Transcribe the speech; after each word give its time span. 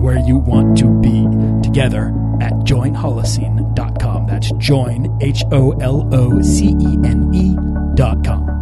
where 0.00 0.18
you 0.18 0.38
want 0.38 0.78
to 0.78 0.88
be 1.00 1.26
together 1.62 2.08
at 2.40 2.52
joinholocene.com. 2.64 4.26
That's 4.26 4.50
join, 4.52 5.18
H 5.20 5.44
O 5.52 5.72
L 5.80 6.08
O 6.12 6.40
C 6.42 6.68
E 6.68 6.98
N 7.04 7.30
E.com. 7.34 8.60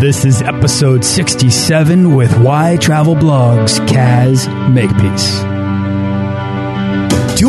This 0.00 0.24
is 0.24 0.40
episode 0.40 1.04
67 1.04 2.16
with 2.16 2.34
Y 2.40 2.78
Travel 2.78 3.14
Blog's 3.14 3.80
Kaz 3.80 4.48
Makepeace. 4.72 5.49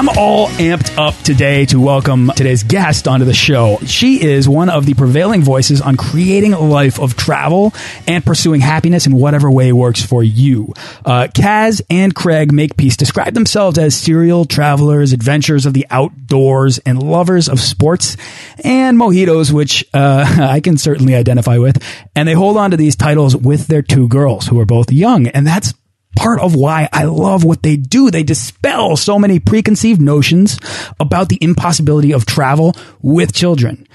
I'm 0.00 0.08
all 0.16 0.48
amped 0.48 0.96
up 0.96 1.14
today 1.24 1.66
to 1.66 1.78
welcome 1.78 2.32
today's 2.34 2.62
guest 2.62 3.06
onto 3.06 3.26
the 3.26 3.34
show. 3.34 3.76
She 3.84 4.22
is 4.24 4.48
one 4.48 4.70
of 4.70 4.86
the 4.86 4.94
prevailing 4.94 5.42
voices 5.42 5.82
on 5.82 5.98
creating 5.98 6.54
a 6.54 6.58
life 6.58 6.98
of 6.98 7.18
travel 7.18 7.74
and 8.06 8.24
pursuing 8.24 8.62
happiness 8.62 9.06
in 9.06 9.14
whatever 9.14 9.50
way 9.50 9.74
works 9.74 10.02
for 10.02 10.22
you. 10.22 10.72
Uh, 11.04 11.28
Kaz 11.30 11.82
and 11.90 12.14
Craig 12.14 12.50
Makepeace 12.50 12.96
describe 12.96 13.34
themselves 13.34 13.76
as 13.76 13.94
serial 13.94 14.46
travelers, 14.46 15.12
adventurers 15.12 15.66
of 15.66 15.74
the 15.74 15.86
outdoors, 15.90 16.78
and 16.78 17.02
lovers 17.02 17.50
of 17.50 17.60
sports 17.60 18.16
and 18.64 18.96
mojitos, 18.96 19.52
which 19.52 19.84
uh, 19.92 20.24
I 20.40 20.60
can 20.60 20.78
certainly 20.78 21.14
identify 21.14 21.58
with. 21.58 21.76
And 22.16 22.26
they 22.26 22.32
hold 22.32 22.56
on 22.56 22.70
to 22.70 22.78
these 22.78 22.96
titles 22.96 23.36
with 23.36 23.66
their 23.66 23.82
two 23.82 24.08
girls, 24.08 24.46
who 24.46 24.58
are 24.60 24.66
both 24.66 24.90
young, 24.90 25.26
and 25.26 25.46
that's 25.46 25.74
part 26.16 26.40
of 26.40 26.54
why 26.54 26.88
I 26.92 27.04
love 27.04 27.44
what 27.44 27.62
they 27.62 27.76
do. 27.76 28.10
They 28.10 28.22
dispel 28.22 28.96
so 28.96 29.18
many 29.18 29.38
preconceived 29.38 30.00
notions 30.00 30.58
about 30.98 31.28
the 31.28 31.38
impossibility 31.40 32.12
of 32.12 32.26
travel 32.26 32.74
with 33.00 33.32
children. 33.32 33.86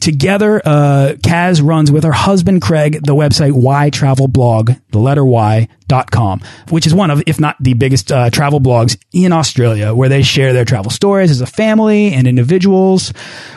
Together, 0.00 0.60
uh, 0.64 1.14
Kaz 1.24 1.66
runs 1.66 1.90
with 1.90 2.04
her 2.04 2.12
husband 2.12 2.60
Craig 2.60 3.00
the 3.04 3.14
website 3.14 3.52
Y 3.52 3.90
Travel 3.90 4.28
Blog, 4.28 4.72
the 4.90 4.98
letter 4.98 5.24
Y 5.24 5.68
dot 5.86 6.10
com, 6.10 6.40
which 6.70 6.86
is 6.86 6.94
one 6.94 7.10
of, 7.10 7.22
if 7.26 7.38
not 7.38 7.56
the 7.60 7.74
biggest 7.74 8.10
uh, 8.10 8.28
travel 8.28 8.60
blogs 8.60 8.98
in 9.12 9.32
Australia, 9.32 9.94
where 9.94 10.08
they 10.08 10.22
share 10.22 10.52
their 10.52 10.64
travel 10.64 10.90
stories 10.90 11.30
as 11.30 11.40
a 11.40 11.46
family 11.46 12.12
and 12.12 12.26
individuals, 12.26 13.12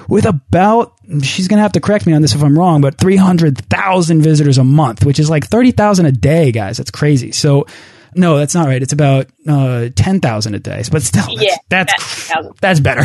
with 0.07 0.25
about 0.25 0.93
she's 1.21 1.47
going 1.47 1.57
to 1.57 1.63
have 1.63 1.71
to 1.71 1.81
correct 1.81 2.05
me 2.05 2.13
on 2.13 2.21
this 2.21 2.35
if 2.35 2.43
I'm 2.43 2.57
wrong, 2.57 2.81
but 2.81 2.97
300,000 2.97 4.21
visitors 4.21 4.57
a 4.57 4.63
month, 4.63 5.05
which 5.05 5.19
is 5.19 5.29
like 5.29 5.47
30,000 5.47 6.05
a 6.05 6.11
day, 6.11 6.51
guys. 6.51 6.77
That's 6.77 6.91
crazy. 6.91 7.31
So 7.31 7.65
no, 8.17 8.37
that's 8.37 8.53
not 8.55 8.65
right. 8.67 8.81
It's 8.81 8.93
about 8.93 9.27
uh, 9.47 9.89
ten 9.95 10.19
thousand 10.19 10.55
a 10.55 10.59
day, 10.59 10.83
but 10.91 11.01
still, 11.03 11.25
that's, 11.27 11.41
Yeah, 11.41 11.55
that's 11.69 12.27
that's- 12.29 12.53
that's 12.59 12.79
better. 12.79 13.03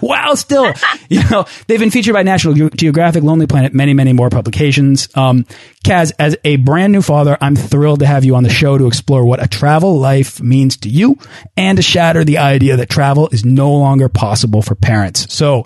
wow, 0.06 0.34
still, 0.34 0.72
you 1.08 1.22
know, 1.30 1.46
they've 1.66 1.78
been 1.80 1.90
featured 1.90 2.14
by 2.14 2.22
National 2.22 2.68
Geographic, 2.70 3.22
Lonely 3.22 3.46
Planet, 3.46 3.72
many, 3.72 3.94
many 3.94 4.12
more 4.12 4.28
publications. 4.30 5.08
Um, 5.14 5.46
Kaz, 5.84 6.12
as 6.18 6.36
a 6.44 6.56
brand 6.56 6.92
new 6.92 7.00
father, 7.02 7.38
I'm 7.40 7.56
thrilled 7.56 8.00
to 8.00 8.06
have 8.06 8.24
you 8.24 8.34
on 8.36 8.42
the 8.42 8.50
show 8.50 8.76
to 8.76 8.86
explore 8.86 9.24
what 9.24 9.42
a 9.42 9.48
travel 9.48 9.98
life 9.98 10.42
means 10.42 10.76
to 10.78 10.88
you 10.88 11.16
and 11.56 11.76
to 11.78 11.82
shatter 11.82 12.24
the 12.24 12.38
idea 12.38 12.76
that 12.76 12.90
travel 12.90 13.28
is 13.32 13.44
no 13.44 13.72
longer 13.72 14.08
possible 14.08 14.60
for 14.62 14.74
parents. 14.74 15.32
So. 15.32 15.64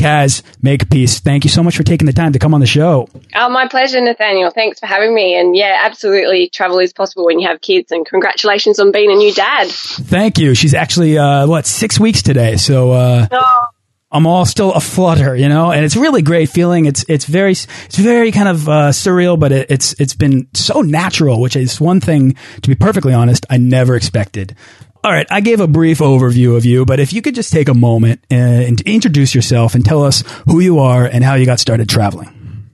Kaz, 0.00 0.42
Makepeace. 0.62 1.20
Thank 1.20 1.44
you 1.44 1.50
so 1.50 1.62
much 1.62 1.76
for 1.76 1.82
taking 1.82 2.06
the 2.06 2.12
time 2.12 2.32
to 2.32 2.38
come 2.38 2.54
on 2.54 2.60
the 2.60 2.66
show. 2.66 3.06
Oh, 3.34 3.48
my 3.50 3.68
pleasure, 3.68 4.00
Nathaniel. 4.00 4.50
Thanks 4.50 4.80
for 4.80 4.86
having 4.86 5.14
me. 5.14 5.38
And 5.38 5.54
yeah, 5.54 5.80
absolutely, 5.82 6.48
travel 6.48 6.78
is 6.78 6.92
possible 6.92 7.26
when 7.26 7.38
you 7.38 7.46
have 7.46 7.60
kids. 7.60 7.92
And 7.92 8.06
congratulations 8.06 8.78
on 8.78 8.92
being 8.92 9.10
a 9.10 9.14
new 9.14 9.32
dad. 9.34 9.68
Thank 9.68 10.38
you. 10.38 10.54
She's 10.54 10.72
actually 10.74 11.18
uh, 11.18 11.46
what 11.46 11.66
six 11.66 12.00
weeks 12.00 12.22
today, 12.22 12.56
so 12.56 12.92
uh, 12.92 13.26
Oh, 13.30 13.66
I'm 14.12 14.26
all 14.26 14.44
still 14.44 14.72
aflutter, 14.72 15.36
you 15.36 15.48
know, 15.48 15.70
and 15.70 15.84
it's 15.84 15.96
really 15.96 16.22
great 16.22 16.48
feeling. 16.48 16.86
It's 16.86 17.04
it's 17.08 17.26
very 17.26 17.52
it's 17.52 17.96
very 17.96 18.32
kind 18.32 18.48
of 18.48 18.68
uh, 18.68 18.88
surreal, 18.88 19.38
but 19.38 19.52
it, 19.52 19.70
it's 19.70 19.92
it's 20.00 20.14
been 20.14 20.48
so 20.52 20.80
natural, 20.80 21.40
which 21.40 21.54
is 21.54 21.80
one 21.80 22.00
thing. 22.00 22.34
To 22.62 22.68
be 22.68 22.74
perfectly 22.74 23.12
honest, 23.12 23.46
I 23.50 23.58
never 23.58 23.94
expected. 23.94 24.56
All 25.02 25.10
right, 25.10 25.26
I 25.30 25.40
gave 25.40 25.60
a 25.60 25.66
brief 25.66 25.98
overview 26.00 26.58
of 26.58 26.66
you, 26.66 26.84
but 26.84 27.00
if 27.00 27.14
you 27.14 27.22
could 27.22 27.34
just 27.34 27.50
take 27.50 27.70
a 27.70 27.74
moment 27.74 28.22
and, 28.28 28.62
and 28.64 28.80
introduce 28.82 29.34
yourself 29.34 29.74
and 29.74 29.82
tell 29.82 30.04
us 30.04 30.22
who 30.46 30.60
you 30.60 30.78
are 30.80 31.06
and 31.06 31.24
how 31.24 31.36
you 31.36 31.46
got 31.46 31.58
started 31.58 31.88
traveling. 31.88 32.68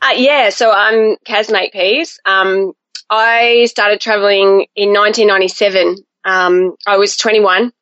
Uh, 0.00 0.14
yeah, 0.16 0.50
so 0.50 0.72
I'm 0.72 1.16
Kaz 1.24 1.52
Makepeace. 1.52 2.18
Um, 2.24 2.72
I 3.08 3.66
started 3.66 4.00
traveling 4.00 4.66
in 4.74 4.88
1997. 4.92 5.98
Um, 6.24 6.74
I 6.88 6.96
was 6.96 7.16
21 7.16 7.72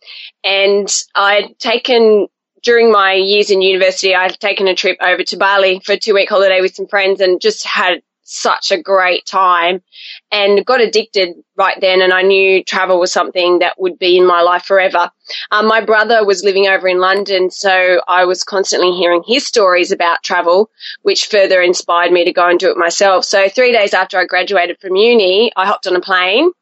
and 0.45 0.95
I'd 1.15 1.59
taken, 1.59 2.27
during 2.63 2.93
my 2.93 3.15
years 3.15 3.51
in 3.51 3.63
university, 3.63 4.15
I'd 4.15 4.39
taken 4.39 4.69
a 4.69 4.75
trip 4.75 4.99
over 5.01 5.23
to 5.25 5.37
Bali 5.39 5.81
for 5.83 5.93
a 5.93 5.99
two 5.99 6.13
week 6.13 6.29
holiday 6.29 6.61
with 6.61 6.75
some 6.75 6.89
friends 6.89 7.23
and 7.23 7.41
just 7.41 7.67
had 7.67 8.03
such 8.31 8.71
a 8.71 8.81
great 8.81 9.27
time 9.27 9.83
and 10.31 10.65
got 10.65 10.81
addicted 10.81 11.35
right 11.57 11.79
then. 11.81 12.01
And 12.01 12.13
I 12.13 12.23
knew 12.23 12.63
travel 12.63 13.01
was 13.01 13.13
something 13.13 13.59
that 13.59 13.81
would 13.81 13.99
be 13.99 14.17
in 14.17 14.27
my 14.27 14.43
life 14.43 14.63
forever. 14.63 15.11
Um, 15.51 15.67
my 15.67 15.85
brother 15.85 16.25
was 16.25 16.45
living 16.45 16.67
over 16.67 16.87
in 16.87 16.99
London, 16.99 17.51
so 17.51 18.01
I 18.07 18.25
was 18.25 18.45
constantly 18.45 18.93
hearing 18.93 19.23
his 19.27 19.47
stories 19.47 19.91
about 19.93 20.23
travel, 20.23 20.71
which 21.03 21.27
further 21.27 21.61
inspired 21.61 22.13
me 22.13 22.25
to 22.25 22.33
go 22.33 22.49
and 22.49 22.59
do 22.59 22.71
it 22.71 22.77
myself. 22.77 23.25
So 23.25 23.49
three 23.49 23.73
days 23.73 23.95
after 23.95 24.19
I 24.19 24.27
graduated 24.27 24.79
from 24.81 24.97
uni, 24.97 25.53
I 25.57 25.67
hopped 25.67 25.87
on 25.87 25.97
a 25.97 26.01
plane 26.01 26.53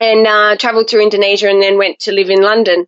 and 0.00 0.26
uh, 0.26 0.56
traveled 0.56 0.88
through 0.88 1.02
Indonesia 1.02 1.48
and 1.48 1.62
then 1.62 1.76
went 1.76 1.98
to 2.00 2.12
live 2.12 2.30
in 2.30 2.40
London. 2.40 2.86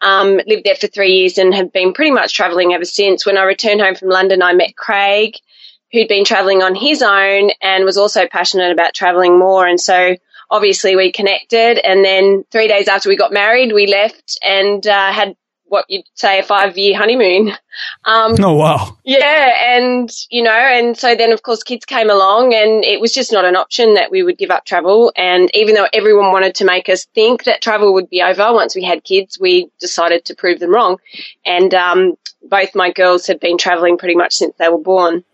Um, 0.00 0.40
lived 0.46 0.64
there 0.64 0.76
for 0.76 0.86
three 0.86 1.12
years 1.12 1.38
and 1.38 1.52
have 1.54 1.72
been 1.72 1.92
pretty 1.92 2.12
much 2.12 2.34
traveling 2.34 2.72
ever 2.72 2.84
since. 2.84 3.26
When 3.26 3.36
I 3.36 3.42
returned 3.42 3.80
home 3.80 3.96
from 3.96 4.10
London, 4.10 4.42
I 4.42 4.52
met 4.52 4.76
Craig, 4.76 5.36
who'd 5.92 6.08
been 6.08 6.24
traveling 6.24 6.62
on 6.62 6.74
his 6.74 7.02
own 7.02 7.50
and 7.60 7.84
was 7.84 7.96
also 7.96 8.26
passionate 8.26 8.72
about 8.72 8.94
traveling 8.94 9.38
more. 9.38 9.66
And 9.66 9.80
so 9.80 10.16
obviously 10.50 10.96
we 10.96 11.12
connected. 11.12 11.78
And 11.78 12.04
then 12.04 12.44
three 12.50 12.68
days 12.68 12.88
after 12.88 13.08
we 13.08 13.16
got 13.16 13.32
married, 13.32 13.72
we 13.72 13.86
left 13.86 14.38
and 14.42 14.86
uh, 14.86 15.12
had 15.12 15.36
what 15.72 15.86
you'd 15.88 16.04
say 16.14 16.38
a 16.38 16.42
five 16.42 16.76
year 16.76 16.96
honeymoon. 16.96 17.52
Um, 18.04 18.34
Oh 18.38 18.52
wow! 18.52 18.98
yeah, 19.02 19.76
and 19.78 20.10
you 20.28 20.42
know, 20.42 20.50
and 20.50 20.94
so 20.94 21.14
then 21.14 21.32
of 21.32 21.42
course 21.42 21.62
kids 21.62 21.86
came 21.86 22.10
along, 22.10 22.52
and 22.52 22.84
it 22.84 23.00
was 23.00 23.14
just 23.14 23.32
not 23.32 23.46
an 23.46 23.56
option 23.56 23.94
that 23.94 24.10
we 24.10 24.22
would 24.22 24.36
give 24.36 24.50
up 24.50 24.66
travel. 24.66 25.10
And 25.16 25.50
even 25.54 25.74
though 25.74 25.86
everyone 25.90 26.32
wanted 26.32 26.56
to 26.56 26.66
make 26.66 26.90
us 26.90 27.06
think 27.14 27.44
that 27.44 27.62
travel 27.62 27.94
would 27.94 28.10
be 28.10 28.20
over 28.20 28.52
once 28.52 28.74
we 28.74 28.84
had 28.84 29.04
kids, 29.04 29.38
we 29.40 29.70
decided 29.80 30.26
to 30.26 30.34
prove 30.34 30.60
them 30.60 30.74
wrong. 30.74 30.98
And 31.46 31.72
um, 31.72 32.16
both 32.42 32.74
my 32.74 32.92
girls 32.92 33.28
have 33.28 33.40
been 33.40 33.56
traveling 33.56 33.96
pretty 33.96 34.16
much 34.16 34.34
since 34.34 34.54
they 34.58 34.68
were 34.68 34.76
born. 34.76 35.24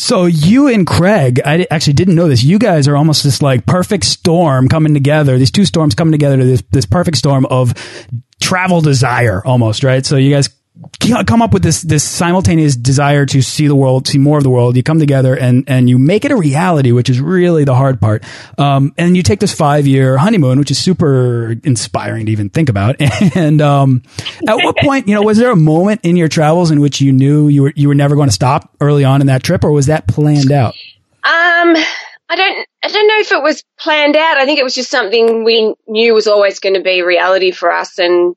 So 0.00 0.24
you 0.24 0.66
and 0.66 0.86
Craig, 0.86 1.42
I 1.44 1.66
actually 1.70 1.92
didn't 1.92 2.14
know 2.14 2.26
this. 2.26 2.42
You 2.42 2.58
guys 2.58 2.88
are 2.88 2.96
almost 2.96 3.22
this 3.22 3.42
like 3.42 3.66
perfect 3.66 4.04
storm 4.06 4.66
coming 4.66 4.94
together. 4.94 5.36
These 5.36 5.50
two 5.50 5.66
storms 5.66 5.94
coming 5.94 6.12
together 6.12 6.38
to 6.38 6.44
this 6.44 6.62
this 6.70 6.86
perfect 6.86 7.18
storm 7.18 7.44
of 7.44 7.74
travel 8.40 8.80
desire, 8.80 9.44
almost 9.44 9.84
right. 9.84 10.04
So 10.04 10.16
you 10.16 10.30
guys 10.34 10.48
come 11.26 11.42
up 11.42 11.52
with 11.52 11.62
this 11.62 11.82
this 11.82 12.04
simultaneous 12.04 12.76
desire 12.76 13.26
to 13.26 13.42
see 13.42 13.66
the 13.66 13.74
world, 13.74 14.06
see 14.06 14.18
more 14.18 14.38
of 14.38 14.44
the 14.44 14.50
world. 14.50 14.76
You 14.76 14.82
come 14.82 14.98
together 14.98 15.36
and 15.36 15.64
and 15.68 15.88
you 15.88 15.98
make 15.98 16.24
it 16.24 16.30
a 16.30 16.36
reality, 16.36 16.92
which 16.92 17.10
is 17.10 17.20
really 17.20 17.64
the 17.64 17.74
hard 17.74 18.00
part. 18.00 18.24
Um, 18.58 18.94
and 18.96 19.16
you 19.16 19.22
take 19.22 19.40
this 19.40 19.54
five 19.54 19.86
year 19.86 20.16
honeymoon, 20.16 20.58
which 20.58 20.70
is 20.70 20.78
super 20.78 21.56
inspiring 21.64 22.26
to 22.26 22.32
even 22.32 22.50
think 22.50 22.68
about. 22.68 22.96
And 23.34 23.60
um, 23.60 24.02
at 24.48 24.56
what 24.56 24.76
point, 24.82 25.06
you 25.06 25.14
know, 25.14 25.22
was 25.22 25.38
there 25.38 25.50
a 25.50 25.56
moment 25.56 26.00
in 26.02 26.16
your 26.16 26.28
travels 26.28 26.70
in 26.70 26.80
which 26.80 27.00
you 27.00 27.12
knew 27.12 27.48
you 27.48 27.62
were 27.62 27.72
you 27.76 27.88
were 27.88 27.94
never 27.94 28.16
going 28.16 28.28
to 28.28 28.34
stop 28.34 28.74
early 28.80 29.04
on 29.04 29.20
in 29.20 29.26
that 29.28 29.42
trip, 29.42 29.62
or 29.62 29.70
was 29.70 29.86
that 29.86 30.08
planned 30.08 30.50
out? 30.50 30.74
Um, 31.22 31.76
I 32.28 32.36
don't 32.36 32.66
I 32.82 32.88
don't 32.88 33.08
know 33.08 33.18
if 33.18 33.32
it 33.32 33.42
was 33.42 33.62
planned 33.78 34.16
out. 34.16 34.36
I 34.36 34.46
think 34.46 34.58
it 34.58 34.64
was 34.64 34.74
just 34.74 34.90
something 34.90 35.44
we 35.44 35.74
knew 35.86 36.14
was 36.14 36.26
always 36.26 36.60
going 36.60 36.74
to 36.74 36.82
be 36.82 37.02
reality 37.02 37.50
for 37.50 37.70
us, 37.70 37.98
and 37.98 38.34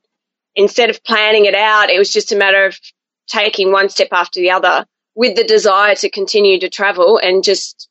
instead 0.56 0.90
of 0.90 1.02
planning 1.04 1.44
it 1.44 1.54
out, 1.54 1.90
it 1.90 1.98
was 1.98 2.12
just 2.12 2.32
a 2.32 2.36
matter 2.36 2.66
of 2.66 2.78
taking 3.26 3.72
one 3.72 3.88
step 3.88 4.08
after 4.12 4.40
the 4.40 4.50
other 4.50 4.86
with 5.14 5.36
the 5.36 5.44
desire 5.44 5.94
to 5.94 6.10
continue 6.10 6.60
to 6.60 6.68
travel 6.68 7.18
and 7.18 7.44
just 7.44 7.88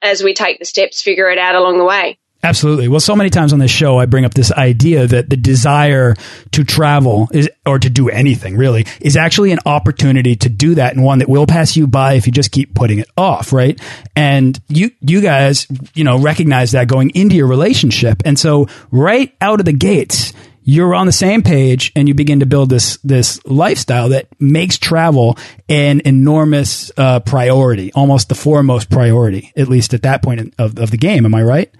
as 0.00 0.22
we 0.22 0.34
take 0.34 0.58
the 0.58 0.64
steps, 0.64 1.02
figure 1.02 1.30
it 1.30 1.38
out 1.38 1.54
along 1.54 1.78
the 1.78 1.84
way. 1.84 2.18
Absolutely. 2.44 2.88
Well, 2.88 2.98
so 2.98 3.14
many 3.14 3.30
times 3.30 3.52
on 3.52 3.60
this 3.60 3.70
show, 3.70 3.98
I 3.98 4.06
bring 4.06 4.24
up 4.24 4.34
this 4.34 4.50
idea 4.50 5.06
that 5.06 5.30
the 5.30 5.36
desire 5.36 6.16
to 6.50 6.64
travel 6.64 7.28
is, 7.32 7.48
or 7.64 7.78
to 7.78 7.88
do 7.88 8.08
anything 8.08 8.56
really, 8.56 8.84
is 9.00 9.16
actually 9.16 9.52
an 9.52 9.60
opportunity 9.64 10.34
to 10.34 10.48
do 10.48 10.74
that 10.74 10.94
and 10.94 11.04
one 11.04 11.20
that 11.20 11.28
will 11.28 11.46
pass 11.46 11.76
you 11.76 11.86
by 11.86 12.14
if 12.14 12.26
you 12.26 12.32
just 12.32 12.50
keep 12.50 12.74
putting 12.74 12.98
it 12.98 13.08
off, 13.16 13.52
right? 13.52 13.80
And 14.16 14.58
you, 14.66 14.90
you 15.00 15.20
guys, 15.20 15.68
you 15.94 16.02
know, 16.02 16.18
recognize 16.18 16.72
that 16.72 16.88
going 16.88 17.10
into 17.10 17.36
your 17.36 17.46
relationship. 17.46 18.22
And 18.24 18.36
so 18.36 18.66
right 18.90 19.32
out 19.40 19.60
of 19.60 19.64
the 19.64 19.72
gates, 19.72 20.32
you're 20.64 20.94
on 20.94 21.06
the 21.06 21.12
same 21.12 21.42
page 21.42 21.92
and 21.96 22.08
you 22.08 22.14
begin 22.14 22.40
to 22.40 22.46
build 22.46 22.70
this 22.70 22.98
this 22.98 23.44
lifestyle 23.44 24.10
that 24.10 24.28
makes 24.40 24.78
travel 24.78 25.36
an 25.68 26.02
enormous 26.04 26.90
uh, 26.96 27.20
priority, 27.20 27.92
almost 27.92 28.28
the 28.28 28.34
foremost 28.34 28.90
priority, 28.90 29.52
at 29.56 29.68
least 29.68 29.94
at 29.94 30.02
that 30.02 30.22
point 30.22 30.54
of, 30.58 30.78
of 30.78 30.90
the 30.90 30.96
game. 30.96 31.24
Am 31.24 31.34
I 31.34 31.42
right? 31.42 31.74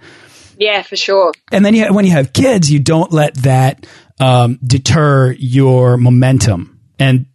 Yeah, 0.57 0.81
for 0.81 0.95
sure. 0.95 1.33
And 1.51 1.65
then 1.65 1.73
you, 1.73 1.93
when 1.93 2.05
you 2.05 2.11
have 2.11 2.33
kids, 2.33 2.71
you 2.71 2.79
don't 2.79 3.11
let 3.11 3.35
that 3.35 3.87
um, 4.19 4.59
deter 4.63 5.31
your 5.31 5.97
momentum, 5.97 6.79
and 6.99 7.25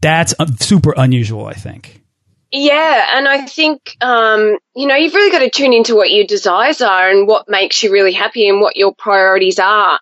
that's 0.00 0.34
uh, 0.38 0.46
super 0.60 0.94
unusual, 0.96 1.46
I 1.46 1.54
think. 1.54 2.02
Yeah, 2.50 3.18
and 3.18 3.28
I 3.28 3.44
think 3.44 3.96
um, 4.00 4.56
you 4.74 4.86
know 4.86 4.94
you've 4.94 5.14
really 5.14 5.30
got 5.30 5.40
to 5.40 5.50
tune 5.50 5.74
into 5.74 5.94
what 5.94 6.10
your 6.10 6.24
desires 6.24 6.80
are 6.80 7.10
and 7.10 7.26
what 7.26 7.48
makes 7.48 7.82
you 7.82 7.92
really 7.92 8.12
happy 8.12 8.48
and 8.48 8.60
what 8.60 8.76
your 8.76 8.94
priorities 8.94 9.58
are. 9.58 9.98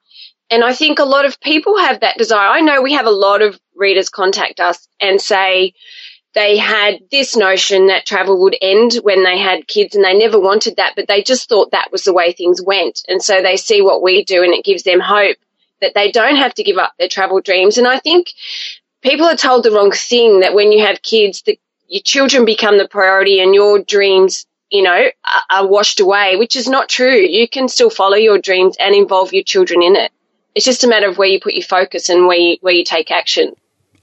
And 0.50 0.62
I 0.62 0.74
think 0.74 0.98
a 0.98 1.04
lot 1.04 1.24
of 1.24 1.40
people 1.40 1.78
have 1.78 2.00
that 2.00 2.18
desire. 2.18 2.48
I 2.48 2.60
know 2.60 2.82
we 2.82 2.92
have 2.92 3.06
a 3.06 3.10
lot 3.10 3.42
of 3.42 3.58
readers 3.74 4.08
contact 4.08 4.60
us 4.60 4.88
and 5.00 5.20
say 5.20 5.74
they 6.34 6.56
had 6.56 7.00
this 7.10 7.36
notion 7.36 7.86
that 7.86 8.06
travel 8.06 8.42
would 8.42 8.56
end 8.60 8.94
when 9.02 9.24
they 9.24 9.38
had 9.38 9.66
kids 9.66 9.94
and 9.94 10.04
they 10.04 10.16
never 10.16 10.38
wanted 10.38 10.76
that, 10.76 10.92
but 10.94 11.08
they 11.08 11.22
just 11.22 11.48
thought 11.48 11.72
that 11.72 11.90
was 11.90 12.04
the 12.04 12.12
way 12.12 12.32
things 12.32 12.62
went. 12.62 13.02
And 13.08 13.22
so 13.22 13.42
they 13.42 13.56
see 13.56 13.82
what 13.82 14.02
we 14.02 14.22
do 14.24 14.42
and 14.42 14.52
it 14.52 14.64
gives 14.64 14.82
them 14.82 15.00
hope 15.00 15.38
that 15.80 15.94
they 15.94 16.12
don't 16.12 16.36
have 16.36 16.54
to 16.54 16.62
give 16.62 16.78
up 16.78 16.92
their 16.98 17.08
travel 17.08 17.40
dreams. 17.40 17.78
And 17.78 17.86
I 17.86 17.98
think 17.98 18.28
people 19.02 19.26
are 19.26 19.36
told 19.36 19.64
the 19.64 19.72
wrong 19.72 19.92
thing 19.92 20.40
that 20.40 20.54
when 20.54 20.72
you 20.72 20.84
have 20.86 21.02
kids, 21.02 21.42
that 21.42 21.58
your 21.88 22.02
children 22.02 22.44
become 22.44 22.78
the 22.78 22.88
priority 22.88 23.40
and 23.40 23.54
your 23.54 23.80
dreams 23.82 24.46
you 24.70 24.82
know, 24.82 25.04
are 25.48 25.66
washed 25.66 26.00
away, 26.00 26.36
which 26.36 26.56
is 26.56 26.68
not 26.68 26.88
true. 26.88 27.14
You 27.14 27.48
can 27.48 27.68
still 27.68 27.90
follow 27.90 28.16
your 28.16 28.38
dreams 28.38 28.76
and 28.78 28.94
involve 28.94 29.32
your 29.32 29.44
children 29.44 29.82
in 29.82 29.96
it. 29.96 30.10
It's 30.56 30.64
just 30.64 30.84
a 30.84 30.88
matter 30.88 31.06
of 31.06 31.18
where 31.18 31.28
you 31.28 31.38
put 31.38 31.52
your 31.52 31.62
focus 31.62 32.08
and 32.08 32.26
where 32.26 32.38
you, 32.38 32.56
where 32.62 32.72
you 32.72 32.82
take 32.82 33.10
action. 33.10 33.54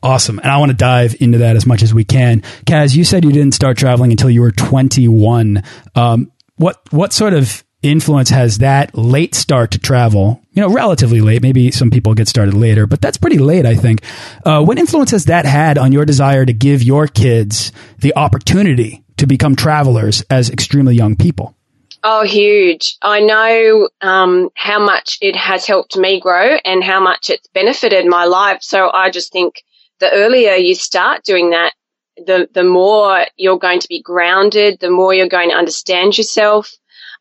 Awesome. 0.03 0.37
And 0.37 0.49
I 0.49 0.57
want 0.57 0.69
to 0.69 0.77
dive 0.77 1.15
into 1.19 1.39
that 1.39 1.55
as 1.55 1.65
much 1.65 1.81
as 1.81 1.95
we 1.95 2.03
can. 2.03 2.41
Kaz, 2.67 2.95
you 2.95 3.03
said 3.03 3.25
you 3.25 3.31
didn't 3.31 3.55
start 3.55 3.75
traveling 3.75 4.11
until 4.11 4.29
you 4.29 4.41
were 4.41 4.51
21. 4.51 5.63
Um, 5.95 6.31
what, 6.57 6.79
what 6.91 7.11
sort 7.11 7.33
of 7.33 7.63
influence 7.81 8.29
has 8.29 8.59
that 8.59 8.95
late 8.95 9.33
start 9.33 9.71
to 9.71 9.79
travel? 9.79 10.41
You 10.51 10.61
know, 10.61 10.69
relatively 10.69 11.21
late. 11.21 11.41
Maybe 11.41 11.71
some 11.71 11.89
people 11.89 12.13
get 12.13 12.27
started 12.27 12.53
later, 12.53 12.85
but 12.85 13.01
that's 13.01 13.17
pretty 13.17 13.39
late, 13.39 13.65
I 13.65 13.73
think. 13.73 14.03
Uh, 14.45 14.63
what 14.63 14.77
influence 14.77 15.09
has 15.09 15.25
that 15.25 15.45
had 15.45 15.79
on 15.79 15.91
your 15.91 16.05
desire 16.05 16.45
to 16.45 16.53
give 16.53 16.83
your 16.83 17.07
kids 17.07 17.71
the 17.97 18.15
opportunity 18.15 19.03
to 19.17 19.25
become 19.25 19.55
travelers 19.55 20.21
as 20.29 20.51
extremely 20.51 20.93
young 20.93 21.15
people? 21.15 21.55
Oh, 22.05 22.25
huge. 22.25 22.97
I 23.01 23.21
know 23.21 23.87
um, 24.01 24.49
how 24.55 24.83
much 24.83 25.17
it 25.21 25.37
has 25.37 25.65
helped 25.65 25.95
me 25.95 26.19
grow 26.19 26.57
and 26.65 26.83
how 26.83 26.99
much 26.99 27.29
it's 27.29 27.47
benefited 27.53 28.05
my 28.05 28.25
life. 28.25 28.61
So 28.61 28.91
I 28.91 29.09
just 29.09 29.31
think 29.31 29.63
the 29.99 30.11
earlier 30.11 30.51
you 30.55 30.75
start 30.75 31.23
doing 31.23 31.51
that, 31.51 31.73
the, 32.17 32.49
the 32.53 32.63
more 32.65 33.25
you're 33.37 33.57
going 33.57 33.79
to 33.79 33.87
be 33.87 34.01
grounded, 34.01 34.79
the 34.81 34.89
more 34.89 35.13
you're 35.13 35.29
going 35.29 35.49
to 35.49 35.55
understand 35.55 36.17
yourself, 36.17 36.69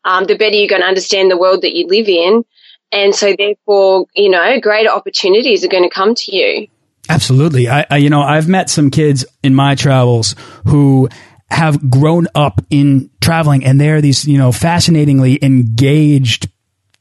um, 0.03 0.25
the 0.25 0.35
better 0.35 0.55
you're 0.55 0.67
going 0.67 0.81
to 0.81 0.87
understand 0.87 1.31
the 1.31 1.37
world 1.37 1.61
that 1.61 1.73
you 1.73 1.87
live 1.87 2.09
in. 2.09 2.43
And 2.91 3.15
so 3.15 3.33
therefore, 3.37 4.05
you 4.15 4.29
know, 4.29 4.59
greater 4.59 4.89
opportunities 4.89 5.63
are 5.63 5.69
going 5.69 5.83
to 5.83 5.89
come 5.89 6.13
to 6.13 6.35
you. 6.35 6.67
Absolutely. 7.09 7.69
I, 7.69 7.85
I 7.89 7.97
you 7.97 8.09
know, 8.09 8.21
I've 8.21 8.49
met 8.49 8.69
some 8.69 8.91
kids 8.91 9.25
in 9.43 9.55
my 9.55 9.75
travels 9.75 10.35
who 10.67 11.09
have 11.53 11.89
grown 11.89 12.27
up 12.35 12.61
in 12.69 13.09
traveling 13.21 13.63
and 13.63 13.79
they're 13.79 14.01
these, 14.01 14.25
you 14.25 14.37
know, 14.37 14.51
fascinatingly 14.51 15.39
engaged 15.43 16.49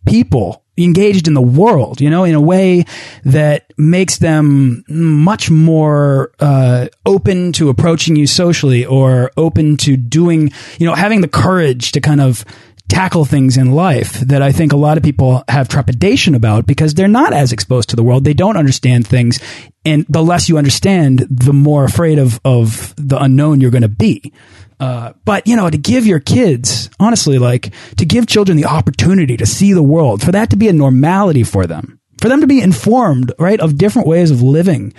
people 0.06 0.62
engaged 0.78 1.28
in 1.28 1.34
the 1.34 1.42
world, 1.42 2.00
you 2.00 2.08
know, 2.08 2.24
in 2.24 2.34
a 2.34 2.40
way 2.40 2.84
that 3.24 3.72
makes 3.76 4.18
them 4.18 4.84
much 4.88 5.50
more 5.50 6.32
uh, 6.40 6.88
open 7.04 7.52
to 7.52 7.68
approaching 7.68 8.16
you 8.16 8.26
socially 8.26 8.86
or 8.86 9.30
open 9.36 9.76
to 9.76 9.96
doing, 9.96 10.50
you 10.78 10.86
know, 10.86 10.94
having 10.94 11.20
the 11.20 11.28
courage 11.28 11.92
to 11.92 12.00
kind 12.00 12.20
of 12.20 12.44
tackle 12.92 13.24
things 13.24 13.56
in 13.56 13.72
life 13.72 14.20
that 14.20 14.42
I 14.42 14.52
think 14.52 14.72
a 14.72 14.76
lot 14.76 14.98
of 14.98 15.02
people 15.02 15.42
have 15.48 15.66
trepidation 15.66 16.34
about 16.34 16.66
because 16.66 16.92
they're 16.92 17.08
not 17.08 17.32
as 17.32 17.50
exposed 17.50 17.88
to 17.88 17.96
the 17.96 18.02
world. 18.02 18.24
They 18.24 18.34
don't 18.34 18.58
understand 18.58 19.06
things. 19.06 19.40
And 19.86 20.04
the 20.10 20.22
less 20.22 20.50
you 20.50 20.58
understand, 20.58 21.20
the 21.30 21.54
more 21.54 21.84
afraid 21.84 22.18
of, 22.18 22.38
of 22.44 22.94
the 22.98 23.20
unknown 23.20 23.62
you're 23.62 23.70
going 23.70 23.80
to 23.80 23.88
be. 23.88 24.34
Uh, 24.78 25.14
but 25.24 25.46
you 25.46 25.56
know, 25.56 25.70
to 25.70 25.78
give 25.78 26.06
your 26.06 26.20
kids, 26.20 26.90
honestly, 27.00 27.38
like 27.38 27.72
to 27.96 28.04
give 28.04 28.26
children 28.26 28.58
the 28.58 28.66
opportunity 28.66 29.38
to 29.38 29.46
see 29.46 29.72
the 29.72 29.82
world, 29.82 30.22
for 30.22 30.32
that 30.32 30.50
to 30.50 30.56
be 30.56 30.68
a 30.68 30.72
normality 30.72 31.44
for 31.44 31.66
them, 31.66 31.98
for 32.20 32.28
them 32.28 32.42
to 32.42 32.46
be 32.46 32.60
informed, 32.60 33.32
right, 33.38 33.60
of 33.60 33.78
different 33.78 34.06
ways 34.06 34.30
of 34.30 34.42
living, 34.42 34.92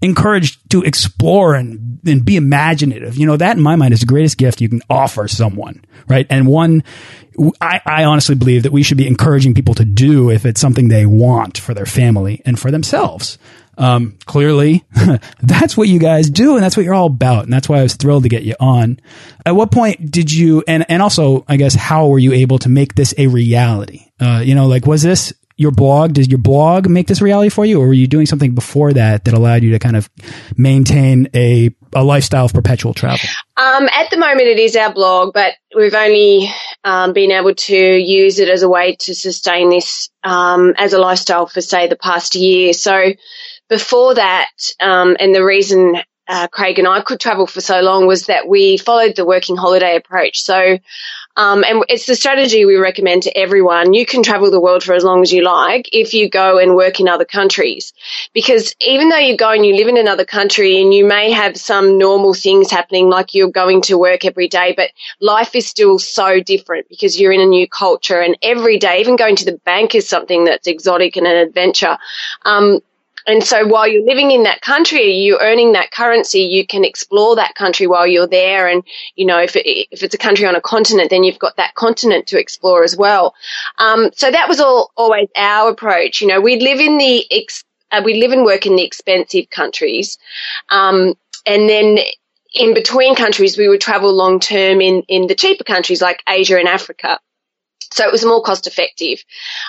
encouraged 0.00 0.70
to 0.70 0.82
explore 0.82 1.54
and, 1.54 1.98
and 2.06 2.24
be 2.24 2.36
imaginative. 2.36 3.16
You 3.16 3.26
know, 3.26 3.36
that 3.36 3.56
in 3.56 3.62
my 3.62 3.76
mind 3.76 3.92
is 3.94 4.00
the 4.00 4.06
greatest 4.06 4.38
gift 4.38 4.60
you 4.60 4.68
can 4.68 4.82
offer 4.88 5.26
someone, 5.28 5.84
right? 6.06 6.26
And 6.30 6.46
one, 6.46 6.84
I, 7.60 7.80
I 7.84 8.04
honestly 8.04 8.34
believe 8.34 8.62
that 8.64 8.72
we 8.72 8.82
should 8.82 8.98
be 8.98 9.06
encouraging 9.06 9.54
people 9.54 9.74
to 9.74 9.84
do 9.84 10.30
if 10.30 10.46
it's 10.46 10.60
something 10.60 10.88
they 10.88 11.06
want 11.06 11.58
for 11.58 11.74
their 11.74 11.86
family 11.86 12.42
and 12.44 12.58
for 12.58 12.70
themselves. 12.70 13.38
Um, 13.76 14.18
clearly, 14.24 14.84
that's 15.42 15.76
what 15.76 15.88
you 15.88 16.00
guys 16.00 16.28
do, 16.28 16.56
and 16.56 16.64
that's 16.64 16.76
what 16.76 16.84
you're 16.84 16.94
all 16.94 17.06
about, 17.06 17.44
and 17.44 17.52
that's 17.52 17.68
why 17.68 17.78
I 17.78 17.84
was 17.84 17.94
thrilled 17.94 18.24
to 18.24 18.28
get 18.28 18.42
you 18.42 18.56
on. 18.58 18.98
At 19.46 19.54
what 19.54 19.70
point 19.70 20.10
did 20.10 20.32
you, 20.32 20.64
and 20.66 20.84
and 20.88 21.00
also, 21.00 21.44
I 21.46 21.56
guess, 21.56 21.76
how 21.76 22.08
were 22.08 22.18
you 22.18 22.32
able 22.32 22.58
to 22.58 22.68
make 22.68 22.96
this 22.96 23.14
a 23.16 23.28
reality? 23.28 24.10
Uh, 24.18 24.42
you 24.44 24.56
know, 24.56 24.66
like 24.66 24.84
was 24.84 25.02
this 25.02 25.32
your 25.58 25.72
blog? 25.72 26.14
Did 26.14 26.30
your 26.30 26.38
blog 26.38 26.88
make 26.88 27.08
this 27.08 27.20
reality 27.20 27.50
for 27.50 27.66
you, 27.66 27.80
or 27.80 27.88
were 27.88 27.92
you 27.92 28.06
doing 28.06 28.26
something 28.26 28.54
before 28.54 28.92
that 28.94 29.24
that 29.24 29.34
allowed 29.34 29.62
you 29.62 29.72
to 29.72 29.78
kind 29.78 29.96
of 29.96 30.08
maintain 30.56 31.28
a 31.34 31.74
a 31.94 32.02
lifestyle 32.02 32.46
of 32.46 32.54
perpetual 32.54 32.94
travel? 32.94 33.28
Um, 33.56 33.88
at 33.88 34.08
the 34.10 34.16
moment, 34.16 34.42
it 34.42 34.58
is 34.58 34.76
our 34.76 34.92
blog, 34.92 35.34
but 35.34 35.54
we've 35.76 35.94
only 35.94 36.48
um, 36.84 37.12
been 37.12 37.32
able 37.32 37.54
to 37.54 37.76
use 37.76 38.38
it 38.38 38.48
as 38.48 38.62
a 38.62 38.68
way 38.68 38.96
to 39.00 39.14
sustain 39.14 39.68
this 39.68 40.08
um, 40.22 40.74
as 40.78 40.92
a 40.92 40.98
lifestyle 40.98 41.46
for, 41.46 41.60
say, 41.60 41.88
the 41.88 41.96
past 41.96 42.36
year. 42.36 42.72
So 42.72 43.12
before 43.68 44.14
that, 44.14 44.50
um, 44.80 45.16
and 45.18 45.34
the 45.34 45.44
reason 45.44 45.96
uh, 46.28 46.46
Craig 46.46 46.78
and 46.78 46.86
I 46.86 47.00
could 47.00 47.18
travel 47.18 47.46
for 47.46 47.60
so 47.60 47.80
long 47.80 48.06
was 48.06 48.26
that 48.26 48.46
we 48.46 48.76
followed 48.76 49.16
the 49.16 49.24
working 49.24 49.56
holiday 49.56 49.96
approach. 49.96 50.42
So 50.42 50.78
um, 51.36 51.62
and 51.62 51.84
it's 51.88 52.06
the 52.06 52.16
strategy 52.16 52.64
we 52.64 52.76
recommend 52.76 53.22
to 53.22 53.36
everyone. 53.36 53.94
You 53.94 54.04
can 54.04 54.22
travel 54.22 54.50
the 54.50 54.60
world 54.60 54.82
for 54.82 54.94
as 54.94 55.04
long 55.04 55.22
as 55.22 55.32
you 55.32 55.42
like 55.44 55.88
if 55.92 56.12
you 56.12 56.28
go 56.28 56.58
and 56.58 56.74
work 56.74 56.98
in 56.98 57.08
other 57.08 57.24
countries. 57.24 57.92
Because 58.32 58.74
even 58.80 59.08
though 59.08 59.18
you 59.18 59.36
go 59.36 59.52
and 59.52 59.64
you 59.64 59.76
live 59.76 59.86
in 59.86 59.96
another 59.96 60.24
country 60.24 60.82
and 60.82 60.92
you 60.92 61.04
may 61.04 61.30
have 61.30 61.56
some 61.56 61.96
normal 61.96 62.34
things 62.34 62.70
happening, 62.70 63.08
like 63.08 63.34
you're 63.34 63.50
going 63.50 63.82
to 63.82 63.96
work 63.96 64.24
every 64.24 64.48
day, 64.48 64.74
but 64.76 64.90
life 65.20 65.54
is 65.54 65.68
still 65.68 65.98
so 66.00 66.40
different 66.40 66.88
because 66.88 67.20
you're 67.20 67.32
in 67.32 67.40
a 67.40 67.46
new 67.46 67.68
culture 67.68 68.20
and 68.20 68.36
every 68.42 68.78
day, 68.78 69.00
even 69.00 69.16
going 69.16 69.36
to 69.36 69.44
the 69.44 69.58
bank 69.64 69.94
is 69.94 70.08
something 70.08 70.44
that's 70.44 70.66
exotic 70.66 71.16
and 71.16 71.26
an 71.26 71.36
adventure. 71.36 71.98
Um, 72.44 72.80
and 73.28 73.44
so 73.44 73.66
while 73.66 73.86
you're 73.86 74.06
living 74.06 74.30
in 74.30 74.44
that 74.44 74.62
country, 74.62 75.12
you're 75.12 75.42
earning 75.42 75.72
that 75.72 75.90
currency, 75.90 76.40
you 76.40 76.66
can 76.66 76.82
explore 76.82 77.36
that 77.36 77.54
country 77.54 77.86
while 77.86 78.06
you're 78.06 78.26
there. 78.26 78.66
And, 78.66 78.82
you 79.16 79.26
know, 79.26 79.38
if, 79.38 79.54
it, 79.54 79.66
if 79.90 80.02
it's 80.02 80.14
a 80.14 80.18
country 80.18 80.46
on 80.46 80.56
a 80.56 80.62
continent, 80.62 81.10
then 81.10 81.24
you've 81.24 81.38
got 81.38 81.56
that 81.58 81.74
continent 81.74 82.28
to 82.28 82.40
explore 82.40 82.84
as 82.84 82.96
well. 82.96 83.34
Um, 83.76 84.08
so 84.16 84.30
that 84.30 84.48
was 84.48 84.60
all 84.60 84.92
always 84.96 85.28
our 85.36 85.70
approach. 85.70 86.22
You 86.22 86.28
know, 86.28 86.40
we 86.40 86.58
live 86.58 86.80
in 86.80 86.96
the 86.96 87.26
ex- 87.30 87.64
uh, 87.90 88.00
we 88.02 88.14
live 88.14 88.32
and 88.32 88.46
work 88.46 88.64
in 88.64 88.76
the 88.76 88.84
expensive 88.84 89.50
countries. 89.50 90.16
Um, 90.70 91.14
and 91.44 91.68
then 91.68 91.98
in 92.54 92.72
between 92.72 93.14
countries, 93.14 93.58
we 93.58 93.68
would 93.68 93.82
travel 93.82 94.10
long 94.14 94.40
term 94.40 94.80
in, 94.80 95.02
in 95.02 95.26
the 95.26 95.34
cheaper 95.34 95.64
countries 95.64 96.00
like 96.00 96.22
Asia 96.26 96.58
and 96.58 96.66
Africa. 96.66 97.20
So 97.90 98.06
it 98.06 98.12
was 98.12 98.24
more 98.24 98.42
cost 98.42 98.66
effective. 98.66 99.22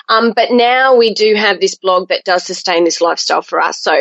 Um, 0.08 0.32
but 0.32 0.50
now 0.50 0.96
we 0.96 1.14
do 1.14 1.34
have 1.34 1.60
this 1.60 1.74
blog 1.74 2.08
that 2.08 2.24
does 2.24 2.44
sustain 2.44 2.84
this 2.84 3.00
lifestyle 3.00 3.42
for 3.42 3.60
us. 3.60 3.78
So, 3.78 3.94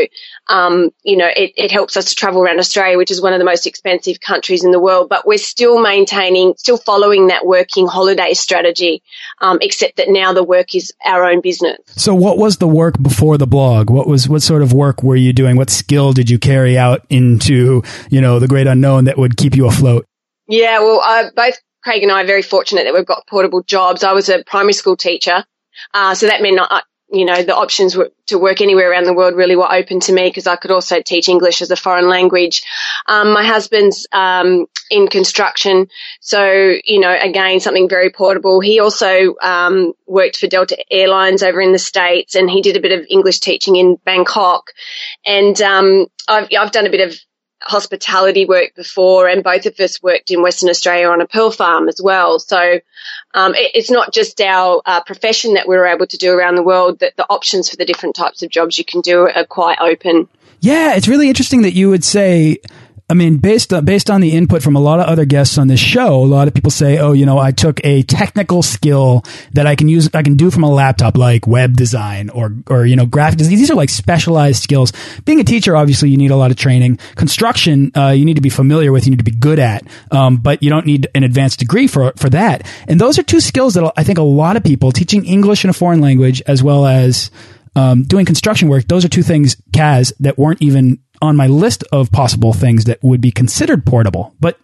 um, 0.47 0.89
you 1.03 1.17
know, 1.17 1.27
it, 1.27 1.53
it, 1.55 1.71
helps 1.71 1.95
us 1.95 2.05
to 2.05 2.15
travel 2.15 2.41
around 2.41 2.59
Australia, 2.59 2.97
which 2.97 3.11
is 3.11 3.21
one 3.21 3.33
of 3.33 3.39
the 3.39 3.45
most 3.45 3.67
expensive 3.67 4.19
countries 4.19 4.63
in 4.63 4.71
the 4.71 4.79
world. 4.79 5.07
But 5.09 5.25
we're 5.25 5.37
still 5.37 5.81
maintaining, 5.81 6.55
still 6.57 6.77
following 6.77 7.27
that 7.27 7.45
working 7.45 7.87
holiday 7.87 8.33
strategy, 8.33 9.03
um, 9.39 9.59
except 9.61 9.97
that 9.97 10.09
now 10.09 10.33
the 10.33 10.43
work 10.43 10.75
is 10.75 10.91
our 11.05 11.25
own 11.25 11.41
business. 11.41 11.77
So, 11.87 12.15
what 12.15 12.37
was 12.37 12.57
the 12.57 12.67
work 12.67 13.01
before 13.01 13.37
the 13.37 13.47
blog? 13.47 13.89
What 13.89 14.07
was 14.07 14.27
what 14.27 14.41
sort 14.41 14.61
of 14.61 14.73
work 14.73 15.03
were 15.03 15.15
you 15.15 15.33
doing? 15.33 15.55
What 15.55 15.69
skill 15.69 16.13
did 16.13 16.29
you 16.29 16.39
carry 16.39 16.77
out 16.77 17.05
into 17.09 17.83
you 18.09 18.21
know 18.21 18.39
the 18.39 18.47
great 18.47 18.67
unknown 18.67 19.05
that 19.05 19.17
would 19.17 19.37
keep 19.37 19.55
you 19.55 19.67
afloat? 19.67 20.05
Yeah, 20.47 20.79
well, 20.79 20.99
I, 20.99 21.29
both 21.35 21.59
Craig 21.89 22.03
and 22.03 22.11
I 22.11 22.21
are 22.21 22.27
very 22.27 22.43
fortunate 22.43 22.83
that 22.83 22.93
we've 22.93 23.03
got 23.03 23.25
portable 23.25 23.63
jobs. 23.63 24.03
I 24.03 24.13
was 24.13 24.29
a 24.29 24.43
primary 24.43 24.73
school 24.73 24.95
teacher, 24.95 25.43
uh, 25.91 26.13
so 26.13 26.27
that 26.27 26.39
meant 26.39 26.57
not, 26.57 26.83
you 27.11 27.25
know, 27.25 27.41
the 27.41 27.55
options 27.55 27.97
were, 27.97 28.11
to 28.27 28.37
work 28.37 28.61
anywhere 28.61 28.91
around 28.91 29.05
the 29.05 29.13
world 29.13 29.35
really 29.35 29.55
were 29.55 29.73
open 29.73 29.99
to 30.01 30.13
me 30.13 30.29
because 30.29 30.45
I 30.45 30.55
could 30.55 30.69
also 30.69 31.01
teach 31.01 31.27
English 31.27 31.63
as 31.63 31.71
a 31.71 31.75
foreign 31.75 32.07
language. 32.07 32.61
Um, 33.07 33.33
my 33.33 33.43
husband's 33.43 34.05
um, 34.11 34.67
in 34.91 35.07
construction, 35.07 35.87
so 36.21 36.75
you 36.83 36.99
know, 36.99 37.17
again, 37.19 37.59
something 37.59 37.89
very 37.89 38.11
portable. 38.11 38.59
He 38.59 38.79
also 38.79 39.33
um, 39.41 39.93
worked 40.05 40.37
for 40.37 40.45
Delta 40.45 40.77
Airlines 40.91 41.41
over 41.41 41.59
in 41.59 41.71
the 41.71 41.79
states, 41.79 42.35
and 42.35 42.51
he 42.51 42.61
did 42.61 42.77
a 42.77 42.81
bit 42.81 42.99
of 42.99 43.07
English 43.09 43.39
teaching 43.39 43.77
in 43.77 43.97
Bangkok. 44.05 44.73
And 45.25 45.59
um, 45.59 46.05
I've 46.27 46.49
I've 46.55 46.71
done 46.71 46.85
a 46.85 46.91
bit 46.91 47.09
of 47.09 47.19
hospitality 47.61 48.45
work 48.45 48.75
before, 48.75 49.27
and 49.27 49.43
both 49.43 49.65
of 49.65 49.79
us 49.79 50.01
worked 50.01 50.31
in 50.31 50.41
Western 50.41 50.69
Australia 50.69 51.07
on 51.07 51.21
a 51.21 51.27
pearl 51.27 51.51
farm 51.51 51.89
as 51.89 52.01
well. 52.01 52.39
So 52.39 52.79
um, 53.33 53.55
it, 53.55 53.71
it's 53.73 53.91
not 53.91 54.13
just 54.13 54.39
our 54.41 54.81
uh, 54.85 55.03
profession 55.03 55.55
that 55.55 55.67
we 55.67 55.75
are 55.75 55.85
able 55.85 56.07
to 56.07 56.17
do 56.17 56.31
around 56.31 56.55
the 56.55 56.63
world; 56.63 56.99
that 56.99 57.15
the 57.17 57.25
options 57.29 57.69
for 57.69 57.75
the 57.75 57.85
different 57.85 58.15
types 58.15 58.43
of 58.43 58.49
jobs 58.49 58.77
you 58.77 58.85
can 58.85 59.01
do 59.01 59.27
are 59.27 59.45
quite 59.45 59.79
open. 59.79 60.27
Yeah, 60.61 60.95
it's 60.95 61.07
really 61.07 61.29
interesting 61.29 61.61
that 61.61 61.73
you 61.73 61.89
would 61.89 62.03
say 62.03 62.57
I 63.11 63.15
mean, 63.15 63.37
based 63.37 63.73
on, 63.73 63.85
based 63.85 64.11
on 64.11 64.21
the 64.21 64.33
input 64.33 64.61
from 64.61 64.75
a 64.75 64.79
lot 64.79 64.99
of 64.99 65.07
other 65.07 65.25
guests 65.25 65.57
on 65.57 65.67
this 65.67 65.79
show, 65.79 66.23
a 66.23 66.25
lot 66.25 66.47
of 66.47 66.53
people 66.53 66.69
say, 66.69 66.99
"Oh, 66.99 67.13
you 67.13 67.25
know, 67.25 67.39
I 67.39 67.51
took 67.51 67.83
a 67.83 68.03
technical 68.03 68.61
skill 68.61 69.23
that 69.53 69.65
I 69.65 69.75
can 69.75 69.89
use, 69.89 70.09
I 70.13 70.21
can 70.21 70.35
do 70.35 70.51
from 70.51 70.63
a 70.63 70.69
laptop, 70.69 71.17
like 71.17 71.47
web 71.47 71.75
design 71.75 72.29
or 72.29 72.53
or 72.67 72.85
you 72.85 72.95
know, 72.95 73.07
graphic 73.07 73.39
design. 73.39 73.55
These 73.55 73.71
are 73.71 73.75
like 73.75 73.89
specialized 73.89 74.61
skills. 74.61 74.93
Being 75.25 75.39
a 75.39 75.43
teacher, 75.43 75.75
obviously, 75.75 76.09
you 76.09 76.17
need 76.17 76.29
a 76.29 76.35
lot 76.35 76.51
of 76.51 76.57
training. 76.57 76.99
Construction, 77.15 77.91
uh, 77.97 78.09
you 78.09 78.25
need 78.25 78.35
to 78.35 78.41
be 78.41 78.49
familiar 78.49 78.91
with, 78.91 79.05
you 79.05 79.09
need 79.11 79.17
to 79.17 79.23
be 79.23 79.31
good 79.31 79.57
at, 79.57 79.87
um, 80.11 80.37
but 80.37 80.61
you 80.61 80.69
don't 80.69 80.85
need 80.85 81.07
an 81.15 81.23
advanced 81.23 81.57
degree 81.57 81.87
for 81.87 82.13
for 82.15 82.29
that. 82.29 82.67
And 82.87 83.01
those 83.01 83.17
are 83.17 83.23
two 83.23 83.41
skills 83.41 83.73
that 83.73 83.91
I 83.97 84.03
think 84.03 84.19
a 84.19 84.23
lot 84.23 84.55
of 84.55 84.63
people 84.63 84.91
teaching 84.91 85.25
English 85.25 85.63
in 85.63 85.71
a 85.71 85.73
foreign 85.73 85.99
language 85.99 86.43
as 86.45 86.61
well 86.61 86.85
as 86.85 87.31
um, 87.75 88.03
doing 88.03 88.25
construction 88.25 88.67
work. 88.67 88.87
Those 88.87 89.05
are 89.05 89.09
two 89.09 89.23
things, 89.23 89.55
Kaz, 89.71 90.13
that 90.19 90.37
weren't 90.37 90.61
even 90.61 90.99
on 91.21 91.35
my 91.35 91.47
list 91.47 91.83
of 91.91 92.11
possible 92.11 92.53
things 92.53 92.85
that 92.85 93.03
would 93.03 93.21
be 93.21 93.31
considered 93.31 93.85
portable. 93.85 94.35
But 94.39 94.59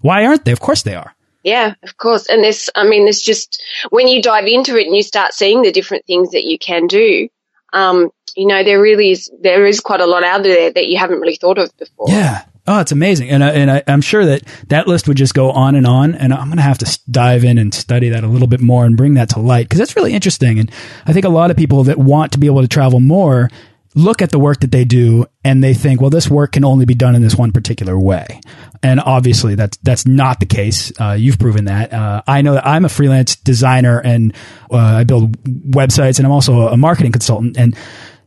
why 0.00 0.26
aren't 0.26 0.44
they? 0.44 0.52
Of 0.52 0.60
course 0.60 0.82
they 0.82 0.94
are. 0.94 1.14
Yeah, 1.42 1.74
of 1.82 1.96
course. 1.96 2.26
And 2.28 2.44
this, 2.44 2.68
I 2.74 2.86
mean, 2.86 3.04
there's 3.04 3.22
just, 3.22 3.62
when 3.90 4.08
you 4.08 4.20
dive 4.20 4.46
into 4.46 4.76
it 4.76 4.86
and 4.86 4.96
you 4.96 5.02
start 5.02 5.32
seeing 5.32 5.62
the 5.62 5.72
different 5.72 6.04
things 6.06 6.32
that 6.32 6.44
you 6.44 6.58
can 6.58 6.86
do, 6.86 7.28
um, 7.72 8.10
you 8.36 8.46
know, 8.46 8.62
there 8.62 8.80
really 8.80 9.12
is, 9.12 9.30
there 9.40 9.66
is 9.66 9.80
quite 9.80 10.00
a 10.00 10.06
lot 10.06 10.22
out 10.22 10.42
there 10.42 10.70
that 10.70 10.86
you 10.86 10.98
haven't 10.98 11.20
really 11.20 11.36
thought 11.36 11.58
of 11.58 11.74
before. 11.78 12.06
Yeah. 12.08 12.44
Oh, 12.66 12.80
it's 12.80 12.92
amazing. 12.92 13.30
And, 13.30 13.42
I, 13.42 13.50
and 13.50 13.70
I, 13.70 13.82
am 13.86 14.02
sure 14.02 14.24
that 14.26 14.42
that 14.68 14.86
list 14.86 15.08
would 15.08 15.16
just 15.16 15.34
go 15.34 15.50
on 15.50 15.74
and 15.74 15.86
on. 15.86 16.14
And 16.14 16.32
I'm 16.32 16.46
going 16.46 16.58
to 16.58 16.62
have 16.62 16.78
to 16.78 16.98
dive 17.10 17.42
in 17.42 17.58
and 17.58 17.72
study 17.72 18.10
that 18.10 18.22
a 18.22 18.28
little 18.28 18.46
bit 18.46 18.60
more 18.60 18.84
and 18.84 18.96
bring 18.96 19.14
that 19.14 19.30
to 19.30 19.40
light 19.40 19.64
because 19.64 19.78
that's 19.78 19.96
really 19.96 20.12
interesting. 20.12 20.58
And 20.58 20.70
I 21.06 21.12
think 21.12 21.24
a 21.24 21.30
lot 21.30 21.50
of 21.50 21.56
people 21.56 21.84
that 21.84 21.96
want 21.96 22.32
to 22.32 22.38
be 22.38 22.46
able 22.46 22.60
to 22.60 22.68
travel 22.68 23.00
more 23.00 23.50
look 23.94 24.22
at 24.22 24.30
the 24.30 24.38
work 24.38 24.60
that 24.60 24.70
they 24.70 24.84
do 24.84 25.26
and 25.44 25.62
they 25.62 25.74
think, 25.74 26.00
well, 26.00 26.10
this 26.10 26.28
work 26.30 26.52
can 26.52 26.64
only 26.64 26.84
be 26.84 26.94
done 26.94 27.14
in 27.14 27.22
this 27.22 27.34
one 27.34 27.50
particular 27.50 27.98
way. 27.98 28.40
And 28.82 29.00
obviously 29.00 29.56
that's, 29.56 29.76
that's 29.78 30.06
not 30.06 30.40
the 30.40 30.46
case. 30.46 30.92
Uh, 31.00 31.16
you've 31.18 31.38
proven 31.38 31.64
that. 31.64 31.92
Uh, 31.92 32.22
I 32.26 32.42
know 32.42 32.54
that 32.54 32.66
I'm 32.66 32.84
a 32.84 32.88
freelance 32.88 33.36
designer 33.36 33.98
and 33.98 34.34
uh, 34.70 34.76
I 34.76 35.04
build 35.04 35.42
websites 35.44 36.18
and 36.18 36.26
I'm 36.26 36.32
also 36.32 36.68
a 36.68 36.76
marketing 36.76 37.12
consultant. 37.12 37.56
And, 37.58 37.76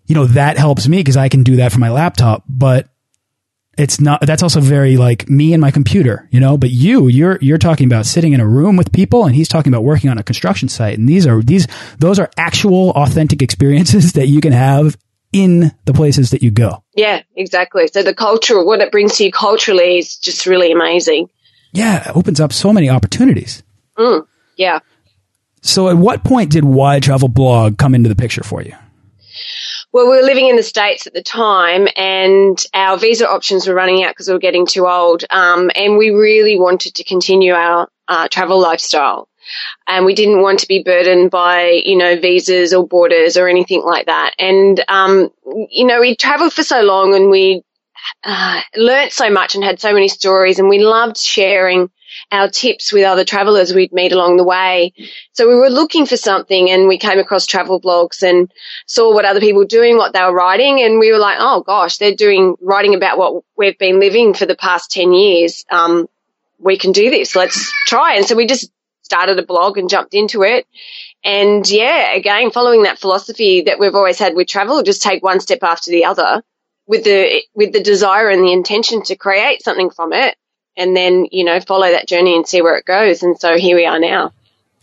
you 0.06 0.16
know, 0.16 0.26
that 0.28 0.58
helps 0.58 0.88
me 0.88 0.98
because 0.98 1.18
I 1.18 1.30
can 1.30 1.44
do 1.44 1.58
that 1.58 1.72
from 1.72 1.80
my 1.80 1.92
laptop, 1.92 2.44
but 2.48 2.90
it's 3.76 4.00
not, 4.00 4.22
that's 4.22 4.44
also 4.44 4.60
very 4.60 4.98
like 4.98 5.28
me 5.30 5.54
and 5.54 5.62
my 5.62 5.72
computer, 5.72 6.28
you 6.30 6.40
know, 6.40 6.58
but 6.58 6.70
you, 6.70 7.08
you're, 7.08 7.40
you're 7.42 7.58
talking 7.58 7.88
about 7.88 8.06
sitting 8.06 8.34
in 8.34 8.40
a 8.40 8.48
room 8.48 8.76
with 8.76 8.92
people 8.92 9.26
and 9.26 9.34
he's 9.34 9.48
talking 9.48 9.74
about 9.74 9.84
working 9.84 10.12
on 10.12 10.18
a 10.18 10.24
construction 10.24 10.68
site. 10.68 11.00
And 11.00 11.10
these 11.10 11.26
are, 11.26 11.42
these, 11.42 11.68
those 11.98 12.20
are 12.20 12.30
actual 12.38 12.92
authentic 12.92 13.42
experiences 13.42 14.14
that 14.14 14.28
you 14.28 14.42
can 14.42 14.52
have 14.52 14.98
in 15.34 15.72
the 15.86 15.94
places 15.94 16.30
that 16.30 16.42
you 16.42 16.52
go. 16.52 16.84
Yeah, 16.96 17.24
exactly. 17.36 17.88
So 17.88 18.04
the 18.04 18.14
culture, 18.14 18.64
what 18.64 18.80
it 18.80 18.92
brings 18.92 19.18
to 19.18 19.26
you 19.26 19.32
culturally 19.32 19.98
is 19.98 20.18
just 20.18 20.46
really 20.46 20.72
amazing. 20.72 21.30
Yeah, 21.74 22.10
it 22.10 22.16
opens 22.16 22.40
up 22.40 22.54
so 22.54 22.72
many 22.72 22.90
opportunities. 22.90 23.64
Mm, 23.98 24.26
yeah. 24.56 24.80
So 25.62 25.90
at 25.90 25.98
what 25.98 26.24
point 26.24 26.52
did 26.52 26.64
Y 26.64 27.00
Travel 27.00 27.30
Blog 27.30 27.78
come 27.78 27.96
into 27.96 28.10
the 28.10 28.16
picture 28.16 28.44
for 28.44 28.62
you? 28.62 28.76
Well, 29.92 30.10
we 30.10 30.18
were 30.18 30.24
living 30.24 30.48
in 30.48 30.56
the 30.56 30.64
States 30.64 31.08
at 31.08 31.14
the 31.14 31.24
time 31.24 31.88
and 31.96 32.64
our 32.74 32.98
visa 32.98 33.30
options 33.30 33.68
were 33.68 33.76
running 33.76 34.04
out 34.04 34.12
because 34.12 34.28
we 34.28 34.34
were 34.34 34.40
getting 34.40 34.66
too 34.66 34.88
old. 34.88 35.24
Um, 35.30 35.72
and 35.76 35.98
we 35.98 36.10
really 36.10 36.60
wanted 36.60 36.96
to 36.96 37.04
continue 37.04 37.54
our 37.54 37.88
uh, 38.08 38.28
travel 38.28 38.60
lifestyle 38.60 39.28
and 39.88 40.06
we 40.06 40.16
didn't 40.16 40.42
want 40.42 40.60
to 40.60 40.68
be 40.68 40.84
burdened 40.84 41.32
by 41.32 41.82
you 41.86 41.98
know 41.98 42.20
visas 42.20 42.74
or 42.74 42.88
borders 42.88 43.38
or 43.38 43.48
anything 43.48 43.82
like 43.84 44.06
that. 44.08 44.34
And 44.40 44.84
um, 44.88 45.32
you 45.70 45.86
know 45.86 46.00
we 46.00 46.16
travelled 46.16 46.54
for 46.54 46.64
so 46.64 46.82
long 46.82 47.16
and 47.16 47.30
we 47.30 47.64
uh, 48.24 48.62
learnt 48.76 49.12
so 49.12 49.30
much 49.30 49.56
and 49.56 49.64
had 49.64 49.80
so 49.80 49.94
many 49.94 50.08
stories, 50.08 50.60
and 50.60 50.70
we 50.70 50.80
loved 50.80 51.18
sharing 51.18 51.90
our 52.32 52.50
tips 52.50 52.92
with 52.92 53.06
other 53.06 53.26
travelers 53.26 53.74
we'd 53.74 53.94
meet 53.94 54.12
along 54.12 54.38
the 54.38 54.44
way. 54.44 54.94
So 55.34 55.48
we 55.48 55.56
were 55.56 55.70
looking 55.70 56.06
for 56.06 56.18
something 56.18 56.70
and 56.70 56.88
we 56.88 56.98
came 56.98 57.20
across 57.20 57.46
travel 57.46 57.82
blogs 57.82 58.22
and 58.22 58.52
saw 58.86 59.14
what 59.14 59.26
other 59.26 59.40
people 59.40 59.60
were 59.60 59.66
doing, 59.66 59.98
what 59.98 60.14
they 60.14 60.22
were 60.22 60.34
writing. 60.34 60.82
And 60.82 61.00
we 61.00 61.12
were 61.12 61.18
like, 61.18 61.38
oh 61.40 61.62
gosh, 61.62 61.98
they're 61.98 62.16
doing, 62.16 62.56
writing 62.62 62.96
about 62.96 63.18
what 63.18 63.44
we've 63.58 63.78
been 63.78 64.00
living 64.00 64.34
for 64.34 64.46
the 64.46 64.56
past 64.56 64.92
10 64.92 65.14
years. 65.14 65.66
Um, 65.70 66.08
we 66.60 66.78
can 66.78 66.92
do 66.92 67.10
this. 67.10 67.36
Let's 67.36 67.72
try. 67.88 68.16
And 68.16 68.26
so 68.26 68.36
we 68.36 68.46
just 68.46 68.72
started 69.14 69.38
a 69.38 69.46
blog 69.46 69.78
and 69.78 69.90
jumped 69.90 70.16
into 70.16 70.42
it. 70.42 70.66
And 71.24 71.70
yeah, 71.70 72.14
again, 72.14 72.50
following 72.50 72.84
that 72.84 73.00
philosophy 73.00 73.62
that 73.62 73.80
we've 73.80 73.94
always 73.94 74.18
had 74.18 74.36
with 74.36 74.48
travel, 74.48 74.82
just 74.82 75.04
take 75.04 75.22
one 75.22 75.40
step 75.40 75.60
after 75.62 75.92
the 75.92 76.06
other 76.06 76.42
with 76.88 77.04
the, 77.04 77.44
with 77.54 77.74
the 77.74 77.84
desire 77.84 78.30
and 78.30 78.44
the 78.44 78.52
intention 78.52 79.04
to 79.04 79.16
create 79.16 79.64
something 79.64 79.92
from 79.92 80.14
it. 80.14 80.36
And 80.76 80.98
then, 80.98 81.28
you 81.32 81.44
know, 81.44 81.60
follow 81.60 81.92
that 81.92 82.08
journey 82.08 82.36
and 82.36 82.48
see 82.48 82.64
where 82.64 82.78
it 82.78 82.86
goes. 82.86 83.22
And 83.22 83.40
so 83.40 83.56
here 83.56 83.76
we 83.76 83.86
are 83.86 84.00
now. 84.00 84.34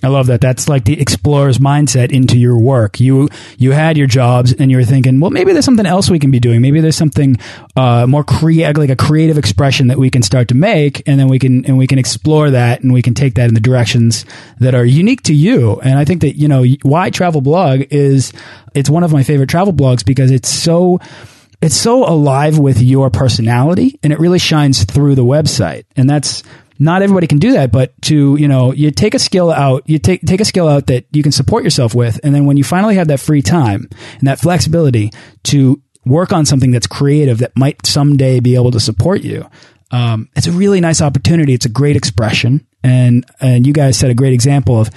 I 0.03 0.09
love 0.09 0.29
that. 0.29 0.41
That's 0.41 0.69
like 0.69 0.85
the 0.85 0.99
explorer's 1.01 1.59
mindset 1.59 2.11
into 2.11 2.39
your 2.39 2.59
work. 2.59 3.01
You 3.01 3.29
you 3.59 3.73
had 3.73 3.99
your 3.99 4.07
jobs 4.07 4.53
and 4.53 4.71
you 4.71 4.79
were 4.79 4.85
thinking, 4.85 5.21
well, 5.21 5.31
maybe 5.31 5.53
there's 5.53 5.65
something 5.65 5.87
else 5.87 6.09
we 6.09 6.19
can 6.19 6.31
be 6.31 6.41
doing. 6.41 6.63
Maybe 6.63 6.81
there's 6.81 6.97
something 6.97 7.37
uh, 7.77 8.07
more 8.07 8.25
creative, 8.25 8.79
like 8.79 8.91
a 8.91 8.97
creative 8.97 9.37
expression 9.37 9.89
that 9.89 9.99
we 9.99 10.09
can 10.09 10.23
start 10.23 10.49
to 10.49 10.55
make, 10.55 11.07
and 11.07 11.21
then 11.21 11.29
we 11.29 11.39
can 11.39 11.67
and 11.67 11.77
we 11.77 11.87
can 11.87 11.99
explore 11.99 12.51
that 12.51 12.83
and 12.83 12.93
we 12.93 13.03
can 13.03 13.15
take 13.15 13.35
that 13.35 13.49
in 13.49 13.55
the 13.55 13.61
directions 13.61 14.25
that 14.59 14.75
are 14.75 14.85
unique 14.85 15.23
to 15.25 15.35
you. 15.35 15.79
And 15.81 15.99
I 15.99 16.05
think 16.05 16.23
that 16.23 16.37
you 16.37 16.49
know 16.49 16.65
Y 16.83 17.11
Travel 17.11 17.43
Blog 17.43 17.83
is 17.91 18.33
it's 18.75 18.89
one 18.89 19.03
of 19.03 19.13
my 19.13 19.23
favorite 19.23 19.51
travel 19.51 19.73
blogs 19.73 20.05
because 20.05 20.31
it's 20.31 20.49
so 20.49 20.99
it's 21.61 21.77
so 21.77 22.09
alive 22.09 22.59
with 22.59 22.81
your 22.81 23.11
personality 23.11 23.99
and 24.03 24.13
it 24.13 24.19
really 24.19 24.39
shines 24.39 24.85
through 24.85 25.15
the 25.15 25.25
website. 25.25 25.85
And 25.95 26.09
that's 26.09 26.43
not 26.81 27.03
everybody 27.03 27.27
can 27.27 27.39
do 27.39 27.53
that, 27.53 27.71
but 27.71 27.93
to, 28.03 28.37
you 28.37 28.49
know, 28.49 28.73
you 28.73 28.91
take 28.91 29.15
a 29.15 29.19
skill 29.19 29.51
out, 29.53 29.83
you 29.87 29.99
take, 29.99 30.23
take 30.23 30.41
a 30.41 30.47
skill 30.47 30.67
out 30.67 30.87
that 30.87 31.05
you 31.13 31.23
can 31.23 31.31
support 31.31 31.63
yourself 31.63 31.95
with. 31.95 32.19
And 32.25 32.35
then 32.35 32.47
when 32.47 32.57
you 32.57 32.65
finally 32.65 32.95
have 32.95 33.09
that 33.09 33.21
free 33.21 33.43
time 33.43 33.87
and 34.19 34.27
that 34.27 34.41
flexibility 34.41 35.13
to 35.45 35.81
work 36.07 36.33
on 36.33 36.47
something 36.47 36.71
that's 36.71 36.87
creative 36.87 37.39
that 37.39 37.53
might 37.55 37.85
someday 37.85 38.41
be 38.41 38.55
able 38.55 38.71
to 38.71 38.81
support 38.81 39.21
you, 39.21 39.47
um, 39.91 40.31
it's 40.35 40.47
a 40.47 40.53
really 40.53 40.81
nice 40.81 41.03
opportunity. 41.03 41.53
It's 41.53 41.67
a 41.67 41.71
great 41.71 41.97
expression. 41.97 42.67
And, 42.83 43.27
and 43.41 43.67
you 43.67 43.75
guys 43.75 43.99
set 43.99 44.11
a 44.11 44.15
great 44.15 44.33
example 44.33 44.81
of 44.81 44.89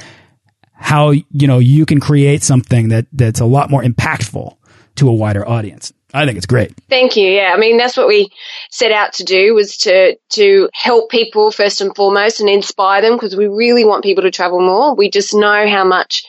how, 0.72 1.12
you 1.12 1.48
know, 1.48 1.60
you 1.60 1.86
can 1.86 2.00
create 2.00 2.44
something 2.44 2.90
that, 2.90 3.08
that's 3.12 3.42
a 3.42 3.46
lot 3.46 3.70
more 3.70 3.84
impactful 3.84 4.56
to 4.96 5.10
a 5.10 5.13
wider 5.13 5.46
audience. 5.46 5.92
I 6.13 6.25
think 6.25 6.38
it's 6.38 6.46
great. 6.46 6.74
Thank 6.89 7.17
you. 7.17 7.27
Yeah, 7.27 7.53
I 7.53 7.58
mean 7.58 7.77
that's 7.77 7.98
what 7.98 8.08
we 8.08 8.29
set 8.70 8.91
out 8.91 9.13
to 9.13 9.24
do 9.24 9.55
was 9.55 9.77
to 9.77 10.15
to 10.34 10.70
help 10.74 11.10
people 11.10 11.51
first 11.51 11.82
and 11.82 11.96
foremost 11.96 12.39
and 12.39 12.50
inspire 12.50 13.01
them 13.01 13.13
because 13.13 13.36
we 13.36 13.48
really 13.48 13.84
want 13.84 14.03
people 14.03 14.24
to 14.24 14.32
travel 14.32 14.60
more. 14.60 14.96
We 14.96 15.10
just 15.10 15.34
know 15.34 15.67
how 15.67 15.84
much 15.84 16.24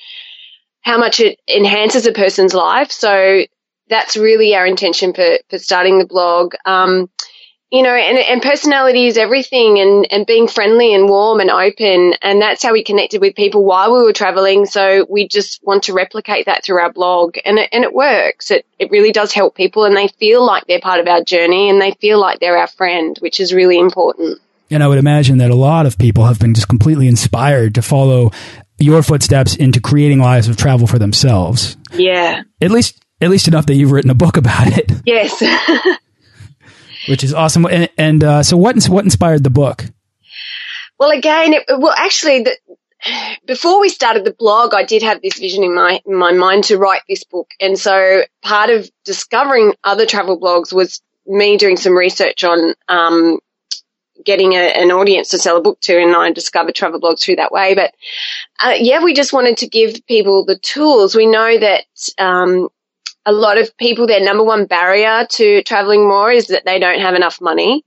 how 0.80 0.98
much 0.98 1.20
it 1.20 1.38
enhances 1.48 2.06
a 2.06 2.12
person's 2.12 2.54
life. 2.54 2.90
So 2.90 3.44
that's 3.88 4.16
really 4.16 4.54
our 4.54 4.66
intention 4.66 5.12
for, 5.12 5.38
for 5.50 5.58
starting 5.58 5.98
the 5.98 6.06
blog. 6.06 6.54
Um, 6.64 7.10
you 7.74 7.82
know, 7.82 7.92
and, 7.92 8.18
and 8.18 8.40
personality 8.40 9.08
is 9.08 9.18
everything 9.18 9.80
and, 9.80 10.06
and 10.12 10.24
being 10.26 10.46
friendly 10.46 10.94
and 10.94 11.08
warm 11.08 11.40
and 11.40 11.50
open. 11.50 12.14
And 12.22 12.40
that's 12.40 12.62
how 12.62 12.72
we 12.72 12.84
connected 12.84 13.20
with 13.20 13.34
people 13.34 13.64
while 13.64 13.92
we 13.92 14.04
were 14.04 14.12
traveling. 14.12 14.64
So 14.64 15.04
we 15.10 15.26
just 15.26 15.60
want 15.64 15.82
to 15.84 15.92
replicate 15.92 16.46
that 16.46 16.64
through 16.64 16.78
our 16.78 16.92
blog 16.92 17.36
and 17.44 17.58
it, 17.58 17.68
and 17.72 17.82
it 17.82 17.92
works. 17.92 18.52
It, 18.52 18.64
it 18.78 18.92
really 18.92 19.10
does 19.10 19.32
help 19.32 19.56
people 19.56 19.86
and 19.86 19.96
they 19.96 20.06
feel 20.06 20.46
like 20.46 20.68
they're 20.68 20.80
part 20.80 21.00
of 21.00 21.08
our 21.08 21.24
journey 21.24 21.68
and 21.68 21.82
they 21.82 21.90
feel 22.00 22.20
like 22.20 22.38
they're 22.38 22.56
our 22.56 22.68
friend, 22.68 23.18
which 23.18 23.40
is 23.40 23.52
really 23.52 23.80
important. 23.80 24.38
And 24.70 24.80
I 24.80 24.86
would 24.86 24.98
imagine 24.98 25.38
that 25.38 25.50
a 25.50 25.56
lot 25.56 25.84
of 25.84 25.98
people 25.98 26.26
have 26.26 26.38
been 26.38 26.54
just 26.54 26.68
completely 26.68 27.08
inspired 27.08 27.74
to 27.74 27.82
follow 27.82 28.30
your 28.78 29.02
footsteps 29.02 29.56
into 29.56 29.80
creating 29.80 30.20
lives 30.20 30.46
of 30.46 30.56
travel 30.56 30.86
for 30.86 31.00
themselves. 31.00 31.76
Yeah. 31.92 32.42
At 32.60 32.70
least 32.70 33.00
at 33.20 33.30
least 33.30 33.48
enough 33.48 33.66
that 33.66 33.74
you've 33.74 33.90
written 33.90 34.10
a 34.10 34.14
book 34.14 34.36
about 34.36 34.78
it. 34.78 34.92
Yes. 35.04 35.42
Which 37.08 37.24
is 37.24 37.34
awesome. 37.34 37.66
And, 37.66 37.88
and 37.98 38.24
uh, 38.24 38.42
so, 38.42 38.56
what 38.56 38.82
what 38.86 39.04
inspired 39.04 39.44
the 39.44 39.50
book? 39.50 39.84
Well, 40.98 41.10
again, 41.10 41.54
it, 41.54 41.64
well, 41.68 41.94
actually, 41.96 42.44
the, 42.44 42.56
before 43.46 43.80
we 43.80 43.88
started 43.88 44.24
the 44.24 44.32
blog, 44.32 44.74
I 44.74 44.84
did 44.84 45.02
have 45.02 45.20
this 45.20 45.38
vision 45.38 45.64
in 45.64 45.74
my 45.74 46.00
in 46.06 46.14
my 46.14 46.32
mind 46.32 46.64
to 46.64 46.78
write 46.78 47.02
this 47.08 47.24
book, 47.24 47.50
and 47.60 47.78
so 47.78 48.22
part 48.42 48.70
of 48.70 48.90
discovering 49.04 49.74
other 49.82 50.06
travel 50.06 50.40
blogs 50.40 50.72
was 50.72 51.02
me 51.26 51.56
doing 51.56 51.76
some 51.76 51.96
research 51.96 52.44
on 52.44 52.74
um, 52.88 53.38
getting 54.24 54.52
a, 54.52 54.56
an 54.56 54.90
audience 54.90 55.30
to 55.30 55.38
sell 55.38 55.56
a 55.56 55.62
book 55.62 55.80
to, 55.80 56.00
and 56.00 56.14
I 56.14 56.32
discovered 56.32 56.74
travel 56.74 57.00
blogs 57.00 57.22
through 57.22 57.36
that 57.36 57.52
way. 57.52 57.74
But 57.74 57.94
uh, 58.60 58.74
yeah, 58.78 59.02
we 59.02 59.14
just 59.14 59.32
wanted 59.32 59.58
to 59.58 59.68
give 59.68 60.06
people 60.06 60.44
the 60.44 60.58
tools. 60.58 61.14
We 61.14 61.26
know 61.26 61.58
that 61.58 61.84
um, 62.18 62.68
a 63.26 63.32
lot 63.32 63.58
of 63.58 63.76
people, 63.76 64.06
their 64.06 64.24
number 64.24 64.44
one 64.44 64.66
barrier 64.66 65.26
to 65.30 65.62
traveling 65.62 66.06
more 66.06 66.30
is 66.30 66.48
that 66.48 66.64
they 66.64 66.78
don't 66.78 67.00
have 67.00 67.14
enough 67.14 67.40
money. 67.40 67.84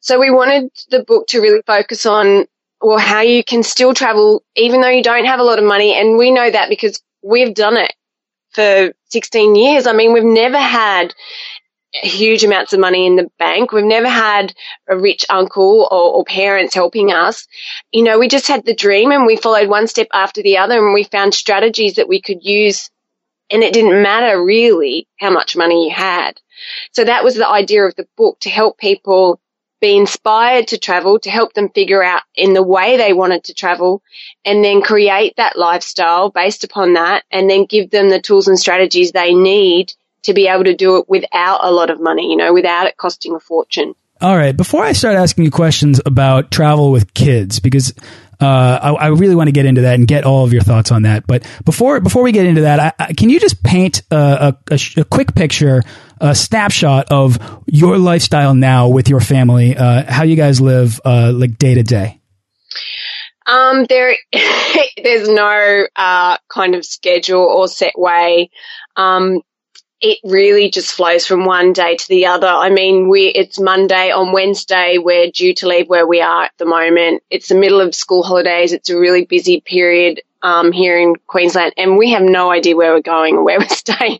So 0.00 0.18
we 0.18 0.30
wanted 0.30 0.70
the 0.90 1.02
book 1.02 1.28
to 1.28 1.40
really 1.40 1.62
focus 1.66 2.06
on, 2.06 2.46
well, 2.80 2.98
how 2.98 3.20
you 3.20 3.42
can 3.42 3.62
still 3.62 3.94
travel 3.94 4.42
even 4.56 4.80
though 4.80 4.88
you 4.88 5.02
don't 5.02 5.24
have 5.24 5.40
a 5.40 5.44
lot 5.44 5.58
of 5.58 5.64
money. 5.64 5.94
And 5.94 6.18
we 6.18 6.30
know 6.30 6.50
that 6.50 6.68
because 6.68 7.00
we've 7.22 7.54
done 7.54 7.76
it 7.76 7.94
for 8.52 8.92
16 9.10 9.54
years. 9.54 9.86
I 9.86 9.92
mean, 9.92 10.12
we've 10.12 10.24
never 10.24 10.58
had 10.58 11.14
huge 11.92 12.42
amounts 12.42 12.72
of 12.72 12.80
money 12.80 13.06
in 13.06 13.16
the 13.16 13.30
bank. 13.38 13.72
We've 13.72 13.84
never 13.84 14.08
had 14.08 14.52
a 14.88 14.96
rich 14.96 15.24
uncle 15.30 15.88
or, 15.90 16.14
or, 16.14 16.24
parents 16.24 16.74
helping 16.74 17.12
us. 17.12 17.46
You 17.92 18.02
know, 18.02 18.18
we 18.18 18.26
just 18.26 18.48
had 18.48 18.64
the 18.64 18.74
dream 18.74 19.12
and 19.12 19.26
we 19.26 19.36
followed 19.36 19.68
one 19.68 19.86
step 19.86 20.08
after 20.12 20.42
the 20.42 20.58
other 20.58 20.84
and 20.84 20.92
we 20.92 21.04
found 21.04 21.34
strategies 21.34 21.94
that 21.94 22.08
we 22.08 22.20
could 22.20 22.44
use 22.44 22.90
and 23.50 23.62
it 23.62 23.74
didn't 23.74 24.02
matter 24.02 24.42
really 24.42 25.06
how 25.18 25.30
much 25.30 25.56
money 25.56 25.88
you 25.88 25.94
had. 25.94 26.40
So 26.92 27.04
that 27.04 27.24
was 27.24 27.34
the 27.34 27.48
idea 27.48 27.84
of 27.84 27.94
the 27.94 28.06
book 28.16 28.40
to 28.40 28.50
help 28.50 28.78
people 28.78 29.40
be 29.80 29.96
inspired 29.96 30.68
to 30.68 30.78
travel, 30.78 31.18
to 31.18 31.30
help 31.30 31.52
them 31.52 31.68
figure 31.68 32.02
out 32.02 32.22
in 32.34 32.54
the 32.54 32.62
way 32.62 32.96
they 32.96 33.12
wanted 33.12 33.44
to 33.44 33.54
travel 33.54 34.02
and 34.44 34.64
then 34.64 34.80
create 34.80 35.34
that 35.36 35.58
lifestyle 35.58 36.30
based 36.30 36.64
upon 36.64 36.94
that 36.94 37.24
and 37.30 37.50
then 37.50 37.66
give 37.66 37.90
them 37.90 38.08
the 38.08 38.20
tools 38.20 38.48
and 38.48 38.58
strategies 38.58 39.12
they 39.12 39.34
need 39.34 39.92
to 40.22 40.32
be 40.32 40.48
able 40.48 40.64
to 40.64 40.74
do 40.74 40.96
it 40.96 41.08
without 41.08 41.60
a 41.62 41.70
lot 41.70 41.90
of 41.90 42.00
money, 42.00 42.30
you 42.30 42.36
know, 42.36 42.54
without 42.54 42.86
it 42.86 42.96
costing 42.96 43.34
a 43.34 43.40
fortune. 43.40 43.94
All 44.20 44.36
right. 44.36 44.56
Before 44.56 44.82
I 44.82 44.92
start 44.92 45.16
asking 45.16 45.44
you 45.44 45.50
questions 45.50 46.00
about 46.06 46.50
travel 46.50 46.90
with 46.90 47.12
kids, 47.12 47.60
because 47.60 47.92
I, 48.46 48.92
I, 48.92 49.06
really 49.08 49.34
want 49.34 49.48
to 49.48 49.52
get 49.52 49.66
into 49.66 49.82
that 49.82 49.94
and 49.94 50.06
get 50.06 50.24
all 50.24 50.44
of 50.44 50.52
your 50.52 50.62
thoughts 50.62 50.92
on 50.92 51.02
that. 51.02 51.26
But 51.26 51.46
before 51.64 52.00
before 52.00 52.22
we 52.22 52.32
get 52.32 52.46
into 52.46 52.62
that, 52.62 52.80
I, 52.80 52.92
I, 52.98 53.12
can 53.12 53.30
you 53.30 53.40
just 53.40 53.62
paint 53.62 54.02
a, 54.10 54.56
a, 54.70 54.78
a, 54.96 55.04
quick 55.04 55.34
picture, 55.34 55.82
a 56.20 56.34
snapshot 56.34 57.10
of 57.10 57.38
your 57.66 57.98
lifestyle 57.98 58.54
now 58.54 58.88
with 58.88 59.08
your 59.08 59.20
family, 59.20 59.76
uh, 59.76 60.10
how 60.10 60.24
you 60.24 60.36
guys 60.36 60.60
live 60.60 61.00
uh, 61.04 61.32
like 61.34 61.58
day 61.58 61.74
to 61.74 61.82
day? 61.82 62.20
Um, 63.46 63.84
there, 63.88 64.16
there's 65.02 65.28
no 65.28 65.86
uh, 65.96 66.38
kind 66.48 66.74
of 66.74 66.84
schedule 66.84 67.42
or 67.42 67.68
set 67.68 67.92
way. 67.96 68.50
Um, 68.96 69.42
it 70.04 70.18
really 70.22 70.70
just 70.70 70.92
flows 70.92 71.26
from 71.26 71.46
one 71.46 71.72
day 71.72 71.96
to 71.96 72.08
the 72.08 72.26
other. 72.26 72.46
I 72.46 72.68
mean, 72.68 73.08
we, 73.08 73.28
it's 73.28 73.58
Monday. 73.58 74.10
On 74.10 74.32
Wednesday, 74.32 74.98
we're 74.98 75.30
due 75.30 75.54
to 75.54 75.66
leave 75.66 75.88
where 75.88 76.06
we 76.06 76.20
are 76.20 76.44
at 76.44 76.52
the 76.58 76.66
moment. 76.66 77.22
It's 77.30 77.48
the 77.48 77.54
middle 77.54 77.80
of 77.80 77.94
school 77.94 78.22
holidays. 78.22 78.74
It's 78.74 78.90
a 78.90 78.98
really 78.98 79.24
busy 79.24 79.62
period, 79.62 80.20
um, 80.42 80.72
here 80.72 80.98
in 80.98 81.16
Queensland 81.26 81.72
and 81.78 81.96
we 81.96 82.10
have 82.10 82.22
no 82.22 82.50
idea 82.50 82.76
where 82.76 82.92
we're 82.92 83.00
going 83.00 83.36
or 83.36 83.44
where 83.44 83.58
we're 83.60 83.68
staying. 83.68 84.18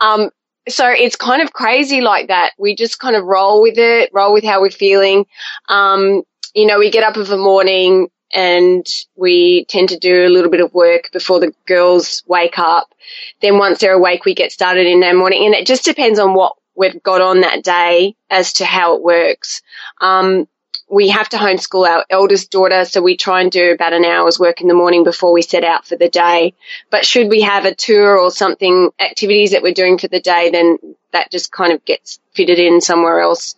Um, 0.00 0.30
so 0.68 0.88
it's 0.88 1.16
kind 1.16 1.42
of 1.42 1.52
crazy 1.52 2.00
like 2.00 2.28
that. 2.28 2.52
We 2.56 2.76
just 2.76 3.00
kind 3.00 3.16
of 3.16 3.24
roll 3.24 3.60
with 3.60 3.76
it, 3.76 4.10
roll 4.12 4.32
with 4.32 4.44
how 4.44 4.60
we're 4.60 4.70
feeling. 4.70 5.26
Um, 5.68 6.22
you 6.54 6.66
know, 6.66 6.78
we 6.78 6.92
get 6.92 7.02
up 7.02 7.16
of 7.16 7.32
a 7.32 7.36
morning, 7.36 8.08
and 8.32 8.86
we 9.16 9.64
tend 9.66 9.90
to 9.90 9.98
do 9.98 10.26
a 10.26 10.28
little 10.28 10.50
bit 10.50 10.60
of 10.60 10.74
work 10.74 11.10
before 11.12 11.40
the 11.40 11.52
girls 11.66 12.22
wake 12.26 12.58
up. 12.58 12.94
Then 13.40 13.58
once 13.58 13.78
they're 13.80 13.94
awake, 13.94 14.24
we 14.24 14.34
get 14.34 14.52
started 14.52 14.86
in 14.86 15.00
the 15.00 15.14
morning 15.14 15.46
and 15.46 15.54
it 15.54 15.66
just 15.66 15.84
depends 15.84 16.18
on 16.18 16.34
what 16.34 16.56
we've 16.74 17.02
got 17.02 17.20
on 17.20 17.40
that 17.40 17.64
day 17.64 18.14
as 18.30 18.54
to 18.54 18.64
how 18.64 18.96
it 18.96 19.02
works. 19.02 19.62
Um, 20.00 20.46
we 20.90 21.08
have 21.08 21.28
to 21.30 21.36
homeschool 21.36 21.86
our 21.86 22.04
eldest 22.08 22.50
daughter, 22.50 22.84
so 22.86 23.02
we 23.02 23.16
try 23.16 23.42
and 23.42 23.50
do 23.50 23.72
about 23.72 23.92
an 23.92 24.06
hour's 24.06 24.38
work 24.38 24.62
in 24.62 24.68
the 24.68 24.74
morning 24.74 25.04
before 25.04 25.32
we 25.32 25.42
set 25.42 25.64
out 25.64 25.86
for 25.86 25.96
the 25.96 26.08
day. 26.08 26.54
But 26.90 27.04
should 27.04 27.28
we 27.28 27.42
have 27.42 27.66
a 27.66 27.74
tour 27.74 28.18
or 28.18 28.30
something, 28.30 28.90
activities 28.98 29.50
that 29.50 29.62
we're 29.62 29.74
doing 29.74 29.98
for 29.98 30.08
the 30.08 30.20
day, 30.20 30.50
then 30.50 30.78
that 31.12 31.30
just 31.30 31.52
kind 31.52 31.72
of 31.72 31.84
gets 31.84 32.20
fitted 32.32 32.58
in 32.58 32.80
somewhere 32.80 33.20
else 33.20 33.54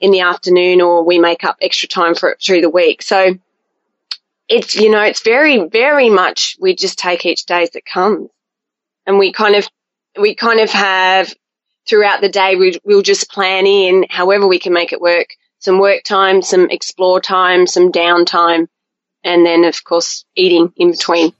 in 0.00 0.10
the 0.10 0.20
afternoon 0.20 0.80
or 0.80 1.04
we 1.04 1.18
make 1.18 1.44
up 1.44 1.56
extra 1.60 1.88
time 1.88 2.14
for 2.14 2.30
it 2.30 2.40
through 2.40 2.60
the 2.60 2.70
week. 2.70 3.02
So 3.02 3.38
it's, 4.48 4.74
you 4.74 4.90
know, 4.90 5.02
it's 5.02 5.22
very, 5.22 5.68
very 5.68 6.10
much 6.10 6.56
we 6.60 6.74
just 6.74 6.98
take 6.98 7.24
each 7.24 7.46
day 7.46 7.62
as 7.62 7.74
it 7.74 7.84
comes. 7.84 8.28
And 9.06 9.18
we 9.18 9.32
kind 9.32 9.54
of, 9.54 9.68
we 10.20 10.34
kind 10.34 10.60
of 10.60 10.70
have 10.70 11.34
throughout 11.88 12.20
the 12.20 12.28
day, 12.28 12.56
we, 12.56 12.78
we'll 12.84 13.02
just 13.02 13.30
plan 13.30 13.66
in 13.66 14.06
however 14.08 14.46
we 14.46 14.58
can 14.58 14.72
make 14.72 14.92
it 14.92 15.00
work. 15.00 15.28
Some 15.58 15.78
work 15.78 16.04
time, 16.04 16.42
some 16.42 16.68
explore 16.70 17.20
time, 17.20 17.66
some 17.66 17.90
downtime, 17.90 18.68
and 19.22 19.46
then 19.46 19.64
of 19.64 19.82
course 19.82 20.24
eating 20.36 20.72
in 20.76 20.90
between. 20.90 21.32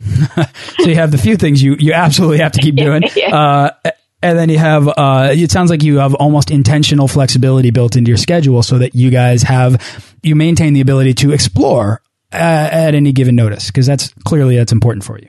so 0.34 0.86
you 0.86 0.96
have 0.96 1.12
the 1.12 1.18
few 1.18 1.36
things 1.36 1.62
you, 1.62 1.76
you 1.78 1.92
absolutely 1.92 2.38
have 2.38 2.52
to 2.52 2.60
keep 2.60 2.74
doing. 2.74 3.02
yeah. 3.16 3.36
uh, 3.36 3.90
and 4.20 4.38
then 4.38 4.48
you 4.48 4.58
have, 4.58 4.88
uh, 4.88 5.30
it 5.32 5.50
sounds 5.52 5.70
like 5.70 5.82
you 5.82 5.98
have 5.98 6.14
almost 6.14 6.50
intentional 6.50 7.06
flexibility 7.06 7.70
built 7.70 7.96
into 7.96 8.08
your 8.08 8.18
schedule 8.18 8.62
so 8.62 8.78
that 8.78 8.94
you 8.94 9.10
guys 9.10 9.42
have, 9.42 10.14
you 10.22 10.34
maintain 10.34 10.74
the 10.74 10.80
ability 10.80 11.14
to 11.14 11.32
explore 11.32 12.00
uh, 12.32 12.68
at 12.72 12.94
any 12.94 13.12
given 13.12 13.34
notice? 13.34 13.66
Because 13.66 13.86
that's 13.86 14.12
clearly 14.24 14.56
that's 14.56 14.72
important 14.72 15.04
for 15.04 15.18
you. 15.18 15.28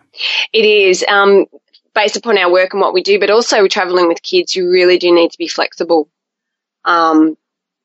It 0.52 0.66
is. 0.66 1.06
Um, 1.08 1.46
based 1.94 2.18
upon 2.18 2.38
our 2.38 2.52
work 2.52 2.74
and 2.74 2.82
what 2.82 2.94
we 2.94 3.04
do, 3.04 3.20
but 3.20 3.30
also 3.30 3.68
traveling 3.68 4.08
with 4.08 4.22
kids, 4.24 4.56
you 4.56 4.70
really 4.70 4.98
do 4.98 5.14
need 5.14 5.32
to 5.32 5.38
be 5.38 5.48
flexible. 5.48 6.10
Um, 6.86 7.38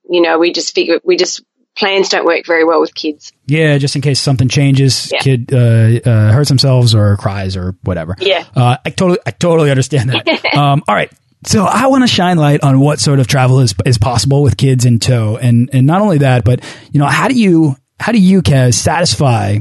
you 0.08 0.22
know, 0.22 0.38
we 0.38 0.52
just 0.52 0.74
figure, 0.74 1.00
we 1.04 1.16
just, 1.16 1.42
plans 1.76 2.08
don't 2.08 2.24
work 2.24 2.44
very 2.46 2.64
well 2.64 2.80
with 2.80 2.94
kids. 2.94 3.32
Yeah, 3.46 3.78
just 3.78 3.94
in 3.96 4.02
case 4.02 4.20
something 4.20 4.48
changes, 4.48 5.12
yeah. 5.12 5.18
kid 5.20 5.52
uh, 5.52 6.00
uh, 6.04 6.32
hurts 6.32 6.48
themselves 6.48 6.94
or 6.94 7.16
cries 7.16 7.56
or 7.56 7.76
whatever. 7.82 8.16
Yeah, 8.18 8.44
uh, 8.54 8.78
I 8.84 8.90
totally, 8.90 9.20
I 9.24 9.30
totally 9.30 9.70
understand 9.70 10.10
that. 10.10 10.54
um, 10.56 10.82
all 10.88 10.94
right, 10.94 11.12
so 11.44 11.64
I 11.64 11.86
want 11.86 12.02
to 12.02 12.08
shine 12.08 12.36
light 12.36 12.64
on 12.64 12.80
what 12.80 12.98
sort 12.98 13.20
of 13.20 13.28
travel 13.28 13.60
is 13.60 13.74
is 13.86 13.96
possible 13.96 14.42
with 14.42 14.56
kids 14.56 14.84
in 14.84 14.98
tow, 14.98 15.36
and 15.36 15.70
and 15.72 15.86
not 15.86 16.02
only 16.02 16.18
that, 16.18 16.44
but 16.44 16.64
you 16.90 16.98
know, 16.98 17.06
how 17.06 17.28
do 17.28 17.34
you 17.34 17.76
how 18.00 18.12
do 18.12 18.18
you, 18.18 18.42
Kaz, 18.42 18.74
satisfy 18.74 19.58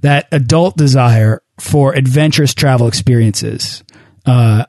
that 0.00 0.28
adult 0.32 0.76
desire 0.76 1.42
for 1.58 1.94
adventurous 1.94 2.54
travel 2.54 2.88
experiences 2.88 3.82
uh, 4.26 4.64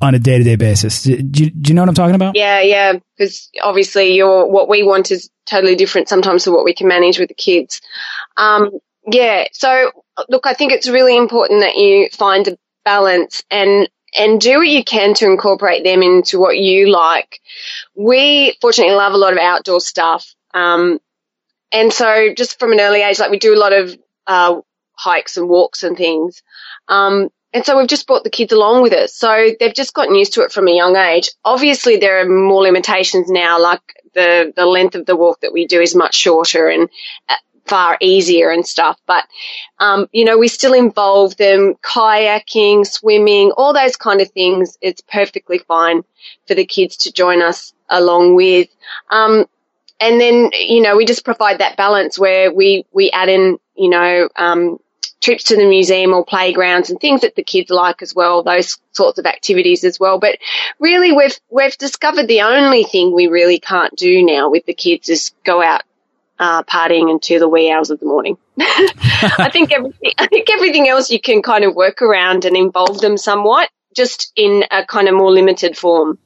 on 0.00 0.14
a 0.14 0.18
day 0.18 0.38
to 0.38 0.44
day 0.44 0.56
basis? 0.56 1.02
Do, 1.02 1.16
do, 1.16 1.50
do, 1.50 1.68
you 1.68 1.74
know 1.74 1.82
what 1.82 1.88
I'm 1.88 1.94
talking 1.94 2.14
about? 2.14 2.36
Yeah, 2.36 2.60
yeah. 2.60 2.94
Because 3.16 3.50
obviously, 3.62 4.14
your 4.14 4.50
what 4.50 4.68
we 4.68 4.82
want 4.82 5.10
is 5.10 5.30
totally 5.46 5.76
different 5.76 6.08
sometimes 6.08 6.44
to 6.44 6.52
what 6.52 6.64
we 6.64 6.74
can 6.74 6.88
manage 6.88 7.18
with 7.18 7.28
the 7.28 7.34
kids. 7.34 7.80
Um, 8.36 8.70
yeah. 9.10 9.46
So, 9.52 9.92
look, 10.28 10.46
I 10.46 10.54
think 10.54 10.72
it's 10.72 10.88
really 10.88 11.16
important 11.16 11.60
that 11.60 11.76
you 11.76 12.08
find 12.12 12.46
a 12.48 12.58
balance 12.84 13.42
and 13.50 13.88
and 14.18 14.40
do 14.40 14.58
what 14.58 14.68
you 14.68 14.82
can 14.82 15.14
to 15.14 15.26
incorporate 15.26 15.84
them 15.84 16.02
into 16.02 16.40
what 16.40 16.56
you 16.56 16.90
like. 16.90 17.40
We 17.94 18.56
fortunately 18.60 18.94
love 18.94 19.12
a 19.12 19.18
lot 19.18 19.32
of 19.32 19.38
outdoor 19.38 19.80
stuff. 19.80 20.34
Um, 20.52 20.98
and 21.72 21.92
so 21.92 22.34
just 22.34 22.58
from 22.58 22.72
an 22.72 22.80
early 22.80 23.02
age, 23.02 23.18
like 23.18 23.30
we 23.30 23.38
do 23.38 23.54
a 23.54 23.58
lot 23.58 23.72
of, 23.72 23.96
uh, 24.26 24.60
hikes 24.94 25.36
and 25.36 25.48
walks 25.48 25.82
and 25.82 25.96
things. 25.96 26.42
Um, 26.88 27.30
and 27.52 27.64
so 27.64 27.78
we've 27.78 27.88
just 27.88 28.06
brought 28.06 28.22
the 28.22 28.30
kids 28.30 28.52
along 28.52 28.82
with 28.82 28.92
us. 28.92 29.14
So 29.14 29.50
they've 29.58 29.74
just 29.74 29.94
gotten 29.94 30.14
used 30.14 30.34
to 30.34 30.42
it 30.42 30.52
from 30.52 30.68
a 30.68 30.76
young 30.76 30.94
age. 30.96 31.30
Obviously 31.44 31.96
there 31.96 32.20
are 32.20 32.28
more 32.28 32.62
limitations 32.62 33.30
now, 33.30 33.60
like 33.60 33.80
the, 34.14 34.52
the 34.54 34.66
length 34.66 34.94
of 34.94 35.06
the 35.06 35.16
walk 35.16 35.40
that 35.40 35.52
we 35.52 35.66
do 35.66 35.80
is 35.80 35.94
much 35.94 36.14
shorter 36.14 36.68
and 36.68 36.88
uh, 37.28 37.34
far 37.64 37.96
easier 38.00 38.50
and 38.50 38.66
stuff. 38.66 39.00
But, 39.06 39.24
um, 39.78 40.06
you 40.12 40.24
know, 40.24 40.38
we 40.38 40.48
still 40.48 40.74
involve 40.74 41.36
them 41.36 41.74
kayaking, 41.82 42.86
swimming, 42.86 43.52
all 43.52 43.72
those 43.72 43.96
kind 43.96 44.20
of 44.20 44.30
things. 44.30 44.76
It's 44.80 45.00
perfectly 45.00 45.58
fine 45.58 46.02
for 46.46 46.54
the 46.54 46.66
kids 46.66 46.98
to 46.98 47.12
join 47.12 47.42
us 47.42 47.72
along 47.88 48.34
with. 48.34 48.68
Um, 49.08 49.46
and 50.00 50.20
then, 50.20 50.50
you 50.54 50.80
know, 50.80 50.96
we 50.96 51.04
just 51.04 51.24
provide 51.24 51.58
that 51.58 51.76
balance 51.76 52.18
where 52.18 52.52
we, 52.52 52.86
we 52.92 53.10
add 53.10 53.28
in, 53.28 53.58
you 53.74 53.90
know, 53.90 54.28
um, 54.34 54.78
trips 55.20 55.44
to 55.44 55.56
the 55.56 55.66
museum 55.66 56.14
or 56.14 56.24
playgrounds 56.24 56.88
and 56.88 56.98
things 56.98 57.20
that 57.20 57.34
the 57.34 57.42
kids 57.42 57.70
like 57.70 58.00
as 58.00 58.14
well, 58.14 58.42
those 58.42 58.78
sorts 58.92 59.18
of 59.18 59.26
activities 59.26 59.84
as 59.84 60.00
well. 60.00 60.18
But 60.18 60.38
really 60.78 61.12
we've, 61.12 61.38
we've 61.50 61.76
discovered 61.76 62.26
the 62.26 62.40
only 62.40 62.84
thing 62.84 63.14
we 63.14 63.26
really 63.26 63.60
can't 63.60 63.94
do 63.94 64.24
now 64.24 64.50
with 64.50 64.64
the 64.64 64.72
kids 64.72 65.10
is 65.10 65.32
go 65.44 65.62
out 65.62 65.82
uh, 66.38 66.62
partying 66.62 67.10
into 67.10 67.38
the 67.38 67.48
wee 67.48 67.70
hours 67.70 67.90
of 67.90 68.00
the 68.00 68.06
morning. 68.06 68.38
I 68.58 69.50
think 69.52 69.72
everything, 69.72 70.12
I 70.16 70.26
think 70.26 70.48
everything 70.50 70.88
else 70.88 71.10
you 71.10 71.20
can 71.20 71.42
kind 71.42 71.64
of 71.64 71.74
work 71.74 72.00
around 72.00 72.46
and 72.46 72.56
involve 72.56 72.98
them 73.02 73.18
somewhat, 73.18 73.68
just 73.94 74.32
in 74.34 74.64
a 74.70 74.86
kind 74.86 75.08
of 75.08 75.14
more 75.14 75.30
limited 75.30 75.76
form. 75.76 76.18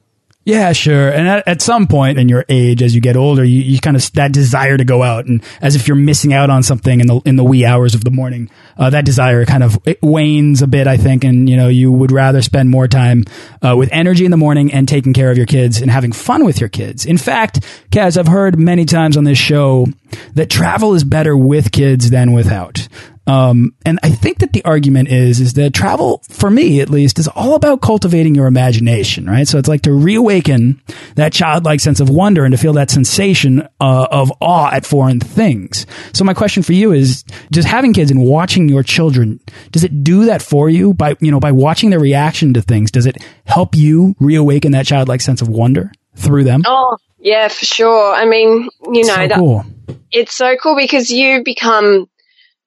Yeah, 0.45 0.73
sure. 0.73 1.09
And 1.09 1.27
at, 1.27 1.47
at, 1.47 1.61
some 1.63 1.87
point 1.87 2.19
in 2.19 2.29
your 2.29 2.45
age, 2.47 2.83
as 2.83 2.93
you 2.93 3.01
get 3.01 3.17
older, 3.17 3.43
you, 3.43 3.61
you 3.61 3.79
kind 3.79 3.97
of 3.97 4.11
that 4.13 4.31
desire 4.31 4.77
to 4.77 4.85
go 4.85 5.01
out 5.01 5.25
and 5.25 5.43
as 5.59 5.75
if 5.75 5.87
you're 5.87 5.97
missing 5.97 6.33
out 6.35 6.51
on 6.51 6.61
something 6.61 6.99
in 6.99 7.07
the 7.07 7.19
in 7.25 7.35
the 7.35 7.43
wee 7.43 7.65
hours 7.65 7.95
of 7.95 8.03
the 8.03 8.11
morning. 8.11 8.51
Uh, 8.77 8.91
that 8.91 9.05
desire 9.05 9.43
kind 9.45 9.63
of 9.63 9.79
wanes 10.03 10.61
a 10.61 10.67
bit, 10.67 10.85
I 10.85 10.97
think, 10.97 11.23
and 11.23 11.49
you 11.49 11.57
know 11.57 11.67
you 11.67 11.91
would 11.91 12.11
rather 12.11 12.43
spend 12.43 12.69
more 12.69 12.87
time 12.87 13.23
uh, 13.63 13.75
with 13.75 13.89
energy 13.91 14.23
in 14.23 14.29
the 14.29 14.37
morning 14.37 14.71
and 14.71 14.87
taking 14.87 15.13
care 15.13 15.31
of 15.31 15.37
your 15.37 15.47
kids 15.47 15.81
and 15.81 15.89
having 15.89 16.11
fun 16.11 16.45
with 16.45 16.59
your 16.59 16.69
kids. 16.69 17.07
In 17.07 17.17
fact, 17.17 17.61
Kaz, 17.89 18.15
I've 18.15 18.27
heard 18.27 18.59
many 18.59 18.85
times 18.85 19.17
on 19.17 19.23
this 19.23 19.39
show 19.39 19.87
that 20.33 20.49
travel 20.49 20.93
is 20.93 21.03
better 21.03 21.35
with 21.35 21.71
kids 21.71 22.09
than 22.09 22.33
without. 22.33 22.87
Um, 23.27 23.73
and 23.85 23.99
I 24.03 24.09
think 24.09 24.39
that 24.39 24.53
the 24.53 24.63
argument 24.65 25.09
is, 25.09 25.39
is 25.39 25.53
that 25.53 25.73
travel, 25.73 26.21
for 26.29 26.49
me 26.51 26.79
at 26.81 26.89
least, 26.89 27.17
is 27.17 27.27
all 27.27 27.55
about 27.55 27.81
cultivating 27.81 28.35
your 28.35 28.45
imagination, 28.45 29.25
right? 29.25 29.47
So 29.47 29.57
it's 29.57 29.67
like 29.67 29.81
to 29.83 29.93
reawaken 29.93 30.81
that 31.15 31.33
childlike 31.33 31.79
sense 31.79 31.99
of 31.99 32.09
wonder 32.09 32.45
and 32.45 32.51
to 32.51 32.57
feel 32.57 32.73
that 32.73 32.91
sensation 32.91 33.67
uh, 33.79 34.07
of 34.11 34.31
awe 34.41 34.69
at 34.71 34.85
foreign 34.85 35.19
things. 35.19 35.87
So 36.13 36.23
my 36.23 36.35
question 36.35 36.61
for 36.61 36.73
you 36.73 36.91
is, 36.91 37.23
just 37.51 37.67
having 37.67 37.93
kids 37.93 38.11
and 38.11 38.23
watching 38.23 38.69
your 38.69 38.83
children, 38.83 39.39
does 39.71 39.83
it 39.83 40.03
do 40.03 40.25
that 40.25 40.41
for 40.41 40.69
you 40.69 40.93
by, 40.93 41.15
you 41.19 41.31
know, 41.31 41.39
by 41.39 41.51
watching 41.51 41.89
their 41.89 41.99
reaction 41.99 42.53
to 42.53 42.61
things? 42.61 42.91
Does 42.91 43.07
it 43.07 43.17
help 43.45 43.75
you 43.75 44.15
reawaken 44.19 44.73
that 44.73 44.85
childlike 44.85 45.21
sense 45.21 45.41
of 45.41 45.47
wonder 45.47 45.91
through 46.15 46.43
them? 46.43 46.63
Oh, 46.65 46.97
yeah, 47.19 47.47
for 47.47 47.65
sure. 47.65 48.13
I 48.13 48.25
mean, 48.25 48.69
you 48.91 49.05
know, 49.05 49.27
so 49.27 49.27
cool. 49.29 49.65
it's 50.11 50.33
so 50.33 50.55
cool 50.57 50.75
because 50.75 51.11
you 51.11 51.43
become 51.43 52.07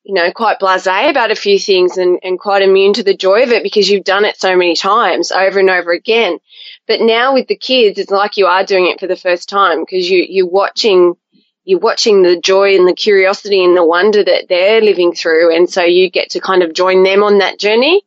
you 0.08 0.14
know, 0.14 0.32
quite 0.32 0.58
blasé 0.58 1.10
about 1.10 1.30
a 1.30 1.36
few 1.36 1.58
things 1.58 1.98
and, 1.98 2.18
and 2.22 2.38
quite 2.38 2.62
immune 2.62 2.94
to 2.94 3.02
the 3.02 3.14
joy 3.14 3.42
of 3.42 3.50
it 3.50 3.62
because 3.62 3.90
you've 3.90 4.04
done 4.04 4.24
it 4.24 4.40
so 4.40 4.56
many 4.56 4.74
times 4.74 5.30
over 5.30 5.58
and 5.58 5.68
over 5.68 5.92
again. 5.92 6.38
But 6.86 7.02
now 7.02 7.34
with 7.34 7.46
the 7.46 7.56
kids, 7.56 7.98
it's 7.98 8.10
like 8.10 8.38
you 8.38 8.46
are 8.46 8.64
doing 8.64 8.86
it 8.86 8.98
for 8.98 9.06
the 9.06 9.16
first 9.16 9.50
time 9.50 9.80
because 9.80 10.08
you, 10.08 10.24
you're 10.26 10.48
watching, 10.48 11.12
you're 11.64 11.78
watching 11.78 12.22
the 12.22 12.40
joy 12.40 12.74
and 12.74 12.88
the 12.88 12.94
curiosity 12.94 13.62
and 13.62 13.76
the 13.76 13.84
wonder 13.84 14.24
that 14.24 14.46
they're 14.48 14.80
living 14.80 15.12
through. 15.12 15.54
And 15.54 15.68
so 15.68 15.82
you 15.82 16.08
get 16.08 16.30
to 16.30 16.40
kind 16.40 16.62
of 16.62 16.72
join 16.72 17.02
them 17.02 17.22
on 17.22 17.38
that 17.38 17.58
journey. 17.58 18.00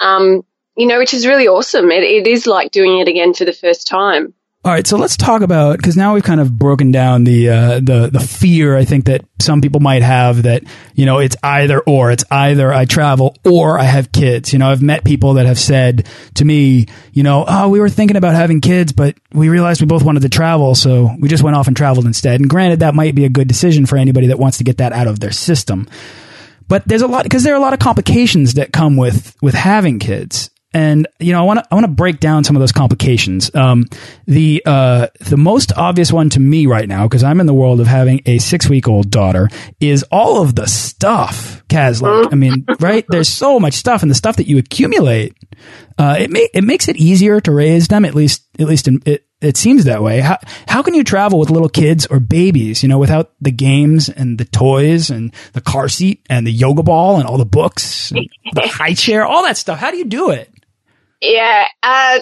Um, 0.00 0.42
you 0.76 0.86
know, 0.86 0.98
which 0.98 1.14
is 1.14 1.26
really 1.26 1.48
awesome. 1.48 1.90
It, 1.90 2.04
it 2.04 2.26
is 2.26 2.46
like 2.46 2.72
doing 2.72 2.98
it 2.98 3.08
again 3.08 3.32
for 3.32 3.46
the 3.46 3.54
first 3.54 3.88
time. 3.88 4.34
All 4.64 4.72
right, 4.72 4.86
so 4.86 4.96
let's 4.96 5.16
talk 5.16 5.42
about 5.42 5.76
because 5.76 5.96
now 5.96 6.14
we've 6.14 6.24
kind 6.24 6.40
of 6.40 6.58
broken 6.58 6.90
down 6.90 7.22
the 7.22 7.48
uh, 7.48 7.74
the 7.76 8.10
the 8.12 8.18
fear 8.18 8.76
I 8.76 8.84
think 8.84 9.04
that 9.04 9.24
some 9.40 9.60
people 9.60 9.78
might 9.78 10.02
have 10.02 10.42
that 10.42 10.64
you 10.94 11.06
know 11.06 11.20
it's 11.20 11.36
either 11.44 11.78
or 11.78 12.10
it's 12.10 12.24
either 12.28 12.72
I 12.72 12.84
travel 12.84 13.36
or 13.44 13.78
I 13.78 13.84
have 13.84 14.10
kids. 14.10 14.52
You 14.52 14.58
know, 14.58 14.68
I've 14.68 14.82
met 14.82 15.04
people 15.04 15.34
that 15.34 15.46
have 15.46 15.60
said 15.60 16.08
to 16.34 16.44
me, 16.44 16.86
you 17.12 17.22
know, 17.22 17.44
oh, 17.46 17.68
we 17.68 17.78
were 17.78 17.88
thinking 17.88 18.16
about 18.16 18.34
having 18.34 18.60
kids, 18.60 18.92
but 18.92 19.16
we 19.32 19.48
realized 19.48 19.80
we 19.80 19.86
both 19.86 20.02
wanted 20.02 20.22
to 20.22 20.28
travel, 20.28 20.74
so 20.74 21.14
we 21.20 21.28
just 21.28 21.44
went 21.44 21.56
off 21.56 21.68
and 21.68 21.76
traveled 21.76 22.04
instead. 22.04 22.40
And 22.40 22.50
granted, 22.50 22.80
that 22.80 22.96
might 22.96 23.14
be 23.14 23.24
a 23.24 23.30
good 23.30 23.46
decision 23.46 23.86
for 23.86 23.96
anybody 23.96 24.26
that 24.26 24.40
wants 24.40 24.58
to 24.58 24.64
get 24.64 24.78
that 24.78 24.92
out 24.92 25.06
of 25.06 25.20
their 25.20 25.32
system. 25.32 25.88
But 26.66 26.86
there's 26.86 27.02
a 27.02 27.06
lot 27.06 27.22
because 27.22 27.44
there 27.44 27.54
are 27.54 27.58
a 27.58 27.60
lot 27.60 27.74
of 27.74 27.78
complications 27.78 28.54
that 28.54 28.72
come 28.72 28.96
with 28.96 29.36
with 29.40 29.54
having 29.54 30.00
kids 30.00 30.50
and 30.74 31.08
you 31.18 31.32
know, 31.32 31.40
I 31.40 31.42
want 31.44 31.60
to 31.60 31.66
I 31.70 31.74
want 31.74 31.84
to 31.84 31.92
break 31.92 32.20
down 32.20 32.44
some 32.44 32.54
of 32.54 32.60
those 32.60 32.72
complications. 32.72 33.54
Um, 33.54 33.86
the 34.26 34.62
uh, 34.66 35.06
the 35.20 35.38
most 35.38 35.72
obvious 35.76 36.12
one 36.12 36.28
to 36.30 36.40
me 36.40 36.66
right 36.66 36.86
now, 36.86 37.04
because 37.08 37.24
I'm 37.24 37.40
in 37.40 37.46
the 37.46 37.54
world 37.54 37.80
of 37.80 37.86
having 37.86 38.20
a 38.26 38.38
six 38.38 38.68
week 38.68 38.86
old 38.86 39.10
daughter, 39.10 39.48
is 39.80 40.04
all 40.10 40.42
of 40.42 40.54
the 40.54 40.66
stuff, 40.66 41.62
Kaz. 41.68 42.02
Like, 42.02 42.32
I 42.32 42.36
mean, 42.36 42.66
right? 42.80 43.06
There's 43.08 43.28
so 43.28 43.58
much 43.58 43.74
stuff, 43.74 44.02
and 44.02 44.10
the 44.10 44.14
stuff 44.14 44.36
that 44.36 44.46
you 44.46 44.58
accumulate, 44.58 45.36
uh, 45.96 46.16
it 46.18 46.30
ma 46.30 46.40
it 46.52 46.64
makes 46.64 46.88
it 46.88 46.96
easier 46.96 47.40
to 47.40 47.50
raise 47.50 47.88
them. 47.88 48.04
At 48.04 48.14
least, 48.14 48.44
at 48.58 48.66
least 48.66 48.88
in, 48.88 49.02
it 49.06 49.24
it 49.40 49.56
seems 49.56 49.84
that 49.84 50.02
way. 50.02 50.20
How 50.20 50.38
how 50.66 50.82
can 50.82 50.92
you 50.92 51.02
travel 51.04 51.38
with 51.38 51.48
little 51.48 51.70
kids 51.70 52.06
or 52.06 52.20
babies, 52.20 52.82
you 52.82 52.90
know, 52.90 52.98
without 52.98 53.32
the 53.40 53.52
games 53.52 54.10
and 54.10 54.36
the 54.36 54.44
toys 54.44 55.08
and 55.08 55.32
the 55.54 55.62
car 55.62 55.88
seat 55.88 56.26
and 56.28 56.46
the 56.46 56.52
yoga 56.52 56.82
ball 56.82 57.16
and 57.16 57.26
all 57.26 57.38
the 57.38 57.46
books, 57.46 58.10
and 58.10 58.28
the 58.52 58.60
high 58.68 58.92
chair, 58.94 59.24
all 59.24 59.44
that 59.44 59.56
stuff? 59.56 59.78
How 59.78 59.90
do 59.90 59.96
you 59.96 60.04
do 60.04 60.30
it? 60.30 60.52
Yeah, 61.20 61.66
uh, 61.82 62.20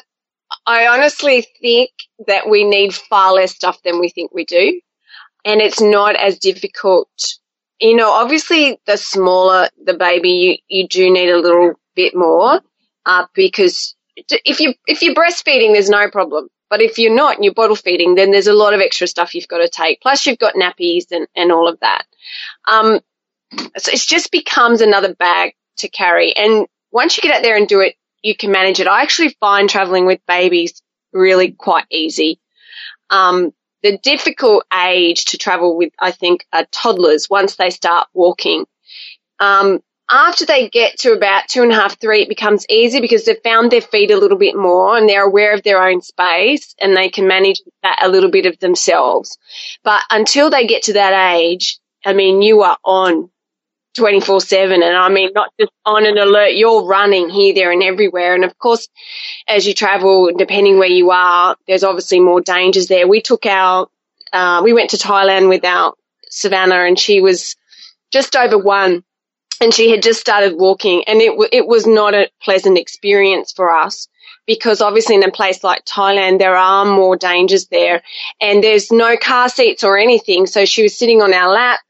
I 0.66 0.86
honestly 0.86 1.46
think 1.60 1.90
that 2.26 2.48
we 2.48 2.64
need 2.64 2.94
far 2.94 3.32
less 3.32 3.54
stuff 3.54 3.82
than 3.82 4.00
we 4.00 4.08
think 4.08 4.32
we 4.32 4.44
do. 4.44 4.80
And 5.44 5.60
it's 5.60 5.80
not 5.80 6.16
as 6.16 6.38
difficult. 6.38 7.08
You 7.80 7.94
know, 7.94 8.10
obviously 8.10 8.80
the 8.86 8.96
smaller 8.96 9.68
the 9.84 9.94
baby, 9.94 10.30
you, 10.30 10.80
you 10.80 10.88
do 10.88 11.10
need 11.12 11.30
a 11.30 11.38
little 11.38 11.74
bit 11.94 12.16
more, 12.16 12.60
uh, 13.04 13.26
because 13.34 13.94
if 14.16 14.60
you, 14.60 14.74
if 14.86 15.02
you're 15.02 15.14
breastfeeding, 15.14 15.72
there's 15.72 15.90
no 15.90 16.10
problem. 16.10 16.48
But 16.68 16.80
if 16.82 16.98
you're 16.98 17.14
not 17.14 17.36
and 17.36 17.44
you're 17.44 17.54
bottle 17.54 17.76
feeding, 17.76 18.16
then 18.16 18.32
there's 18.32 18.48
a 18.48 18.52
lot 18.52 18.74
of 18.74 18.80
extra 18.80 19.06
stuff 19.06 19.34
you've 19.34 19.46
got 19.46 19.58
to 19.58 19.68
take. 19.68 20.00
Plus 20.00 20.26
you've 20.26 20.38
got 20.38 20.54
nappies 20.54 21.04
and, 21.12 21.28
and 21.36 21.52
all 21.52 21.68
of 21.68 21.78
that. 21.80 22.06
Um, 22.66 23.00
so 23.76 23.92
it 23.92 24.00
just 24.00 24.32
becomes 24.32 24.80
another 24.80 25.14
bag 25.14 25.54
to 25.78 25.88
carry. 25.88 26.34
And 26.34 26.66
once 26.90 27.16
you 27.16 27.22
get 27.22 27.36
out 27.36 27.42
there 27.42 27.56
and 27.56 27.68
do 27.68 27.80
it, 27.80 27.94
you 28.26 28.34
can 28.34 28.50
manage 28.50 28.80
it. 28.80 28.88
I 28.88 29.02
actually 29.02 29.36
find 29.40 29.70
traveling 29.70 30.04
with 30.04 30.20
babies 30.26 30.82
really 31.12 31.52
quite 31.52 31.86
easy. 31.90 32.40
Um, 33.08 33.52
the 33.84 33.98
difficult 33.98 34.64
age 34.74 35.26
to 35.26 35.38
travel 35.38 35.76
with, 35.76 35.92
I 35.98 36.10
think, 36.10 36.44
are 36.52 36.66
toddlers 36.72 37.30
once 37.30 37.54
they 37.54 37.70
start 37.70 38.08
walking. 38.12 38.66
Um, 39.38 39.80
after 40.10 40.44
they 40.44 40.68
get 40.68 40.98
to 41.00 41.12
about 41.12 41.48
two 41.48 41.62
and 41.62 41.70
a 41.70 41.76
half, 41.76 42.00
three, 42.00 42.22
it 42.22 42.28
becomes 42.28 42.66
easy 42.68 43.00
because 43.00 43.24
they've 43.24 43.42
found 43.44 43.70
their 43.70 43.80
feet 43.80 44.10
a 44.10 44.18
little 44.18 44.38
bit 44.38 44.56
more 44.56 44.96
and 44.96 45.08
they're 45.08 45.26
aware 45.26 45.54
of 45.54 45.62
their 45.62 45.82
own 45.82 46.00
space 46.00 46.74
and 46.80 46.96
they 46.96 47.08
can 47.08 47.28
manage 47.28 47.60
that 47.84 48.00
a 48.02 48.08
little 48.08 48.30
bit 48.30 48.46
of 48.46 48.58
themselves. 48.58 49.38
But 49.84 50.02
until 50.10 50.50
they 50.50 50.66
get 50.66 50.84
to 50.84 50.94
that 50.94 51.34
age, 51.36 51.78
I 52.04 52.12
mean, 52.12 52.42
you 52.42 52.62
are 52.62 52.78
on 52.84 53.30
24 53.96 54.40
7. 54.40 54.82
And 54.82 54.96
I 54.96 55.08
mean, 55.08 55.30
not 55.34 55.52
just 55.58 55.72
on 55.84 56.06
an 56.06 56.18
alert, 56.18 56.54
you're 56.54 56.84
running 56.84 57.28
here, 57.28 57.54
there, 57.54 57.72
and 57.72 57.82
everywhere. 57.82 58.34
And 58.34 58.44
of 58.44 58.56
course, 58.58 58.88
as 59.48 59.66
you 59.66 59.74
travel, 59.74 60.30
depending 60.36 60.78
where 60.78 60.88
you 60.88 61.10
are, 61.10 61.56
there's 61.66 61.84
obviously 61.84 62.20
more 62.20 62.40
dangers 62.40 62.86
there. 62.86 63.08
We 63.08 63.20
took 63.20 63.46
our, 63.46 63.88
uh, 64.32 64.60
we 64.64 64.72
went 64.72 64.90
to 64.90 64.96
Thailand 64.96 65.48
with 65.48 65.64
our 65.64 65.94
Savannah 66.30 66.84
and 66.84 66.98
she 66.98 67.20
was 67.20 67.56
just 68.10 68.36
over 68.36 68.58
one 68.58 69.04
and 69.60 69.72
she 69.72 69.90
had 69.90 70.02
just 70.02 70.20
started 70.20 70.56
walking 70.56 71.04
and 71.06 71.20
it, 71.20 71.32
it 71.52 71.66
was 71.66 71.86
not 71.86 72.14
a 72.14 72.30
pleasant 72.42 72.78
experience 72.78 73.52
for 73.52 73.74
us 73.74 74.08
because 74.46 74.80
obviously 74.80 75.16
in 75.16 75.24
a 75.24 75.30
place 75.30 75.64
like 75.64 75.84
Thailand, 75.84 76.38
there 76.38 76.56
are 76.56 76.84
more 76.84 77.16
dangers 77.16 77.66
there 77.66 78.02
and 78.40 78.62
there's 78.62 78.92
no 78.92 79.16
car 79.16 79.48
seats 79.48 79.82
or 79.82 79.98
anything. 79.98 80.46
So 80.46 80.64
she 80.64 80.82
was 80.82 80.96
sitting 80.96 81.20
on 81.20 81.32
our 81.32 81.52
lap 81.52 81.80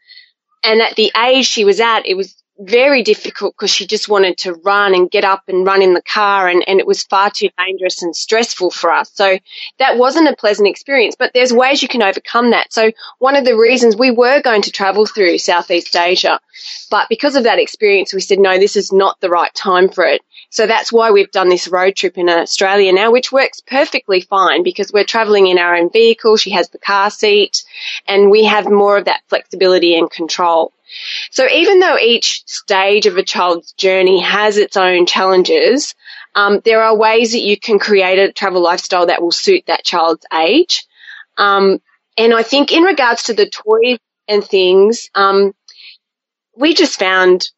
and 0.66 0.82
at 0.82 0.96
the 0.96 1.12
age 1.16 1.46
she 1.46 1.64
was 1.64 1.80
at, 1.80 2.06
it 2.06 2.14
was 2.16 2.35
very 2.58 3.02
difficult 3.02 3.54
because 3.54 3.70
she 3.70 3.86
just 3.86 4.08
wanted 4.08 4.38
to 4.38 4.54
run 4.54 4.94
and 4.94 5.10
get 5.10 5.24
up 5.24 5.42
and 5.48 5.66
run 5.66 5.82
in 5.82 5.94
the 5.94 6.02
car 6.02 6.48
and, 6.48 6.64
and 6.66 6.80
it 6.80 6.86
was 6.86 7.02
far 7.02 7.30
too 7.30 7.48
dangerous 7.58 8.02
and 8.02 8.16
stressful 8.16 8.70
for 8.70 8.90
us. 8.92 9.10
So 9.14 9.38
that 9.78 9.98
wasn't 9.98 10.28
a 10.28 10.36
pleasant 10.36 10.68
experience, 10.68 11.16
but 11.18 11.32
there's 11.34 11.52
ways 11.52 11.82
you 11.82 11.88
can 11.88 12.02
overcome 12.02 12.50
that. 12.50 12.72
So 12.72 12.92
one 13.18 13.36
of 13.36 13.44
the 13.44 13.56
reasons 13.56 13.96
we 13.96 14.10
were 14.10 14.40
going 14.40 14.62
to 14.62 14.72
travel 14.72 15.06
through 15.06 15.38
Southeast 15.38 15.94
Asia, 15.96 16.40
but 16.90 17.08
because 17.08 17.36
of 17.36 17.44
that 17.44 17.58
experience, 17.58 18.14
we 18.14 18.20
said, 18.20 18.38
no, 18.38 18.58
this 18.58 18.76
is 18.76 18.92
not 18.92 19.20
the 19.20 19.30
right 19.30 19.52
time 19.54 19.88
for 19.88 20.04
it. 20.04 20.22
So 20.50 20.66
that's 20.66 20.92
why 20.92 21.10
we've 21.10 21.30
done 21.30 21.48
this 21.48 21.68
road 21.68 21.96
trip 21.96 22.16
in 22.16 22.28
Australia 22.28 22.92
now, 22.92 23.10
which 23.10 23.32
works 23.32 23.60
perfectly 23.60 24.20
fine 24.20 24.62
because 24.62 24.92
we're 24.92 25.04
traveling 25.04 25.46
in 25.48 25.58
our 25.58 25.76
own 25.76 25.90
vehicle. 25.90 26.36
She 26.36 26.50
has 26.50 26.68
the 26.70 26.78
car 26.78 27.10
seat 27.10 27.64
and 28.06 28.30
we 28.30 28.44
have 28.44 28.70
more 28.70 28.96
of 28.96 29.06
that 29.06 29.22
flexibility 29.28 29.96
and 29.98 30.10
control. 30.10 30.72
So 31.30 31.46
even 31.52 31.80
though 31.80 31.98
each 31.98 32.42
stage 32.46 33.06
of 33.06 33.16
a 33.16 33.22
child's 33.22 33.72
journey 33.72 34.20
has 34.20 34.56
its 34.56 34.76
own 34.76 35.06
challenges, 35.06 35.94
um, 36.34 36.60
there 36.64 36.82
are 36.82 36.96
ways 36.96 37.32
that 37.32 37.42
you 37.42 37.58
can 37.58 37.78
create 37.78 38.18
a 38.18 38.32
travel 38.32 38.62
lifestyle 38.62 39.06
that 39.06 39.22
will 39.22 39.32
suit 39.32 39.64
that 39.66 39.84
child's 39.84 40.26
age. 40.32 40.86
Um, 41.36 41.80
and 42.16 42.34
I 42.34 42.42
think 42.42 42.72
in 42.72 42.82
regards 42.82 43.24
to 43.24 43.34
the 43.34 43.48
toys 43.48 43.98
and 44.28 44.44
things, 44.44 45.10
um, 45.14 45.52
we 46.56 46.74
just 46.74 46.98
found 46.98 47.50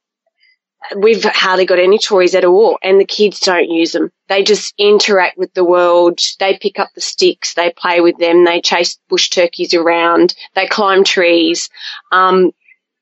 we've 0.96 1.24
hardly 1.24 1.66
got 1.66 1.78
any 1.78 1.98
toys 1.98 2.34
at 2.34 2.44
all 2.44 2.78
and 2.82 3.00
the 3.00 3.04
kids 3.04 3.40
don't 3.40 3.68
use 3.68 3.92
them. 3.92 4.10
They 4.28 4.42
just 4.42 4.74
interact 4.78 5.36
with 5.36 5.52
the 5.54 5.64
world. 5.64 6.20
They 6.38 6.58
pick 6.58 6.78
up 6.78 6.90
the 6.94 7.00
sticks. 7.00 7.54
They 7.54 7.72
play 7.76 8.00
with 8.00 8.16
them. 8.18 8.44
They 8.44 8.60
chase 8.60 8.98
bush 9.08 9.28
turkeys 9.30 9.74
around. 9.74 10.34
They 10.54 10.66
climb 10.66 11.04
trees. 11.04 11.68
Um, 12.12 12.52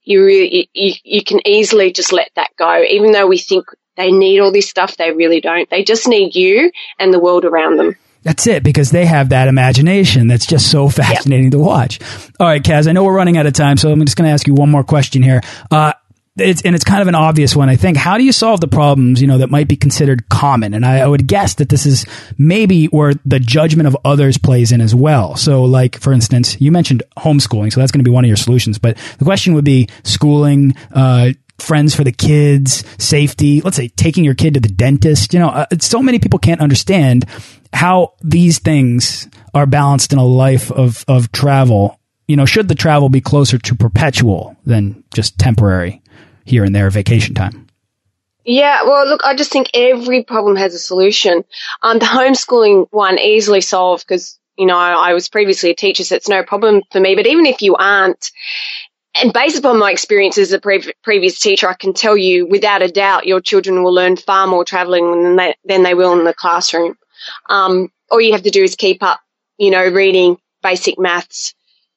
you 0.06 0.24
really, 0.24 0.70
you, 0.72 0.94
you 1.04 1.22
can 1.22 1.46
easily 1.46 1.92
just 1.92 2.12
let 2.12 2.30
that 2.36 2.56
go. 2.56 2.82
Even 2.82 3.12
though 3.12 3.26
we 3.26 3.36
think 3.36 3.66
they 3.96 4.10
need 4.10 4.40
all 4.40 4.52
this 4.52 4.70
stuff, 4.70 4.96
they 4.96 5.10
really 5.10 5.42
don't. 5.42 5.68
They 5.68 5.84
just 5.84 6.08
need 6.08 6.34
you 6.34 6.70
and 6.98 7.12
the 7.12 7.20
world 7.20 7.44
around 7.44 7.78
them. 7.78 7.96
That's 8.22 8.46
it, 8.46 8.64
because 8.64 8.90
they 8.90 9.06
have 9.06 9.28
that 9.28 9.46
imagination 9.46 10.26
that's 10.26 10.46
just 10.46 10.68
so 10.70 10.88
fascinating 10.88 11.46
yep. 11.46 11.52
to 11.52 11.58
watch. 11.58 12.00
All 12.40 12.46
right, 12.46 12.62
Kaz, 12.62 12.88
I 12.88 12.92
know 12.92 13.04
we're 13.04 13.14
running 13.14 13.36
out 13.36 13.46
of 13.46 13.52
time, 13.52 13.76
so 13.76 13.92
I'm 13.92 14.04
just 14.04 14.16
going 14.16 14.26
to 14.26 14.32
ask 14.32 14.46
you 14.48 14.54
one 14.54 14.70
more 14.70 14.82
question 14.82 15.22
here. 15.22 15.42
Uh, 15.70 15.92
it's, 16.38 16.62
and 16.62 16.74
it's 16.74 16.84
kind 16.84 17.02
of 17.02 17.08
an 17.08 17.14
obvious 17.14 17.56
one, 17.56 17.68
I 17.68 17.76
think. 17.76 17.96
How 17.96 18.18
do 18.18 18.24
you 18.24 18.32
solve 18.32 18.60
the 18.60 18.68
problems, 18.68 19.20
you 19.20 19.26
know, 19.26 19.38
that 19.38 19.50
might 19.50 19.68
be 19.68 19.76
considered 19.76 20.28
common? 20.28 20.74
And 20.74 20.84
I, 20.84 20.98
I, 20.98 21.06
would 21.06 21.26
guess 21.26 21.54
that 21.54 21.68
this 21.68 21.86
is 21.86 22.04
maybe 22.36 22.86
where 22.86 23.14
the 23.24 23.40
judgment 23.40 23.86
of 23.86 23.96
others 24.04 24.36
plays 24.36 24.72
in 24.72 24.80
as 24.80 24.94
well. 24.94 25.36
So, 25.36 25.64
like, 25.64 25.98
for 25.98 26.12
instance, 26.12 26.60
you 26.60 26.70
mentioned 26.70 27.02
homeschooling, 27.16 27.72
so 27.72 27.80
that's 27.80 27.92
going 27.92 28.04
to 28.04 28.08
be 28.08 28.12
one 28.12 28.24
of 28.24 28.28
your 28.28 28.36
solutions. 28.36 28.78
But 28.78 28.98
the 29.18 29.24
question 29.24 29.54
would 29.54 29.64
be 29.64 29.88
schooling, 30.04 30.74
uh, 30.92 31.30
friends 31.58 31.94
for 31.94 32.04
the 32.04 32.12
kids, 32.12 32.84
safety, 32.98 33.62
let's 33.62 33.76
say 33.76 33.88
taking 33.88 34.24
your 34.24 34.34
kid 34.34 34.54
to 34.54 34.60
the 34.60 34.68
dentist. 34.68 35.32
You 35.32 35.40
know, 35.40 35.48
uh, 35.48 35.66
so 35.80 36.02
many 36.02 36.18
people 36.18 36.38
can't 36.38 36.60
understand 36.60 37.24
how 37.72 38.14
these 38.22 38.58
things 38.58 39.28
are 39.54 39.66
balanced 39.66 40.12
in 40.12 40.18
a 40.18 40.24
life 40.24 40.70
of, 40.70 41.04
of 41.08 41.32
travel. 41.32 41.98
You 42.28 42.36
know, 42.36 42.44
should 42.44 42.68
the 42.68 42.74
travel 42.74 43.08
be 43.08 43.20
closer 43.20 43.56
to 43.56 43.74
perpetual 43.74 44.56
than 44.64 45.02
just 45.14 45.38
temporary? 45.38 46.02
Here 46.46 46.64
and 46.64 46.74
there 46.74 46.88
vacation 46.90 47.34
time. 47.34 47.66
Yeah, 48.44 48.84
well, 48.84 49.06
look, 49.08 49.22
I 49.24 49.34
just 49.34 49.50
think 49.50 49.70
every 49.74 50.22
problem 50.22 50.54
has 50.54 50.72
a 50.72 50.78
solution. 50.78 51.44
Um, 51.82 51.98
the 51.98 52.06
homeschooling 52.06 52.86
one 52.92 53.18
easily 53.18 53.60
solved 53.60 54.06
because, 54.06 54.38
you 54.56 54.66
know, 54.66 54.76
I 54.76 55.14
was 55.14 55.28
previously 55.28 55.70
a 55.70 55.74
teacher, 55.74 56.04
so 56.04 56.14
it's 56.14 56.28
no 56.28 56.44
problem 56.44 56.82
for 56.92 57.00
me. 57.00 57.16
But 57.16 57.26
even 57.26 57.44
if 57.44 57.60
you 57.60 57.74
aren't, 57.74 58.30
and 59.20 59.32
based 59.32 59.58
upon 59.58 59.80
my 59.80 59.90
experience 59.90 60.38
as 60.38 60.52
a 60.52 60.60
pre 60.60 60.92
previous 61.02 61.40
teacher, 61.40 61.68
I 61.68 61.74
can 61.74 61.92
tell 61.92 62.16
you 62.16 62.46
without 62.46 62.82
a 62.82 62.88
doubt 62.88 63.26
your 63.26 63.40
children 63.40 63.82
will 63.82 63.92
learn 63.92 64.16
far 64.16 64.46
more 64.46 64.64
traveling 64.64 65.24
than 65.24 65.36
they, 65.36 65.54
than 65.64 65.82
they 65.82 65.94
will 65.94 66.16
in 66.16 66.24
the 66.24 66.32
classroom. 66.32 66.96
Um, 67.50 67.88
all 68.12 68.20
you 68.20 68.32
have 68.32 68.44
to 68.44 68.50
do 68.50 68.62
is 68.62 68.76
keep 68.76 69.02
up, 69.02 69.18
you 69.58 69.72
know, 69.72 69.88
reading 69.88 70.38
basic 70.62 71.00
maths, 71.00 71.55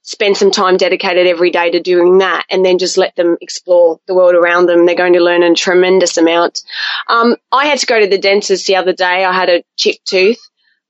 spend 0.09 0.35
some 0.35 0.49
time 0.49 0.75
dedicated 0.75 1.27
every 1.27 1.51
day 1.51 1.69
to 1.69 1.79
doing 1.79 2.17
that 2.17 2.43
and 2.49 2.65
then 2.65 2.79
just 2.79 2.97
let 2.97 3.15
them 3.15 3.37
explore 3.41 3.99
the 4.07 4.15
world 4.15 4.33
around 4.33 4.65
them. 4.65 4.87
They're 4.87 4.95
going 4.95 5.13
to 5.13 5.19
learn 5.19 5.43
a 5.43 5.53
tremendous 5.53 6.17
amount. 6.17 6.63
Um, 7.07 7.35
I 7.51 7.67
had 7.67 7.77
to 7.77 7.85
go 7.85 7.99
to 7.99 8.07
the 8.07 8.17
dentist 8.17 8.65
the 8.65 8.77
other 8.77 8.91
day. 8.91 9.23
I 9.23 9.31
had 9.31 9.49
a 9.49 9.63
chipped 9.77 10.07
tooth. 10.07 10.39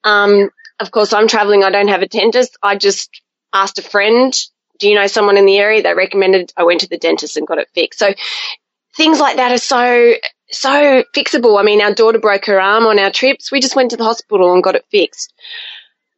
Um, 0.05 0.51
of 0.79 0.91
course, 0.91 1.11
I'm 1.11 1.27
traveling. 1.27 1.65
I 1.65 1.69
don't 1.69 1.89
have 1.89 2.01
a 2.01 2.07
dentist. 2.07 2.57
I 2.63 2.77
just 2.77 3.21
asked 3.51 3.77
a 3.77 3.81
friend, 3.81 4.33
do 4.79 4.87
you 4.87 4.95
know 4.95 5.07
someone 5.07 5.35
in 5.35 5.45
the 5.45 5.57
area? 5.57 5.83
They 5.83 5.93
recommended 5.93 6.53
I 6.55 6.63
went 6.63 6.79
to 6.81 6.87
the 6.87 6.97
dentist 6.97 7.35
and 7.35 7.45
got 7.45 7.57
it 7.57 7.67
fixed. 7.75 7.99
So 7.99 8.13
things 8.95 9.19
like 9.19 9.35
that 9.35 9.51
are 9.51 9.57
so, 9.57 10.13
so 10.49 11.03
fixable. 11.13 11.59
I 11.59 11.63
mean, 11.63 11.81
our 11.81 11.93
daughter 11.93 12.19
broke 12.19 12.45
her 12.45 12.61
arm 12.61 12.85
on 12.85 12.97
our 12.99 13.11
trips. 13.11 13.51
We 13.51 13.59
just 13.59 13.75
went 13.75 13.91
to 13.91 13.97
the 13.97 14.05
hospital 14.05 14.53
and 14.53 14.63
got 14.63 14.75
it 14.75 14.85
fixed. 14.89 15.33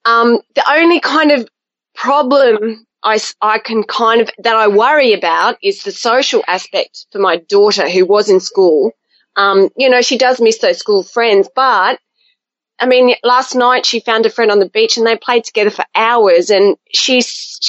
Um, 0.06 0.38
the 0.54 0.70
only 0.70 1.00
kind 1.00 1.32
of 1.32 1.50
problem 1.96 2.86
I, 3.04 3.20
I 3.42 3.60
can 3.60 3.84
kind 3.84 4.22
of, 4.22 4.30
that 4.40 4.56
I 4.56 4.68
worry 4.68 5.14
about 5.14 5.58
is 5.62 5.84
the 5.84 5.92
social 5.92 6.44
aspect 6.48 7.08
for 7.12 7.20
my 7.20 7.38
daughter 7.38 7.90
who 7.90 8.06
was 8.06 8.30
in 8.30 8.40
school. 8.40 8.92
Um, 9.36 9.70
you 9.76 9.90
know, 9.90 10.02
she 10.02 10.18
does 10.18 10.42
miss 10.42 10.60
those 10.60 10.78
school 10.78 11.04
friends, 11.04 11.50
but 11.56 12.00
I 12.80 12.88
mean, 12.88 13.14
last 13.24 13.56
night 13.56 13.86
she 13.86 14.00
found 14.00 14.26
a 14.26 14.30
friend 14.30 14.52
on 14.52 14.60
the 14.60 14.70
beach 14.70 14.98
and 14.98 15.06
they 15.06 15.16
played 15.16 15.44
together 15.44 15.70
for 15.70 15.86
hours 15.94 16.50
and 16.50 16.78
she 16.92 17.22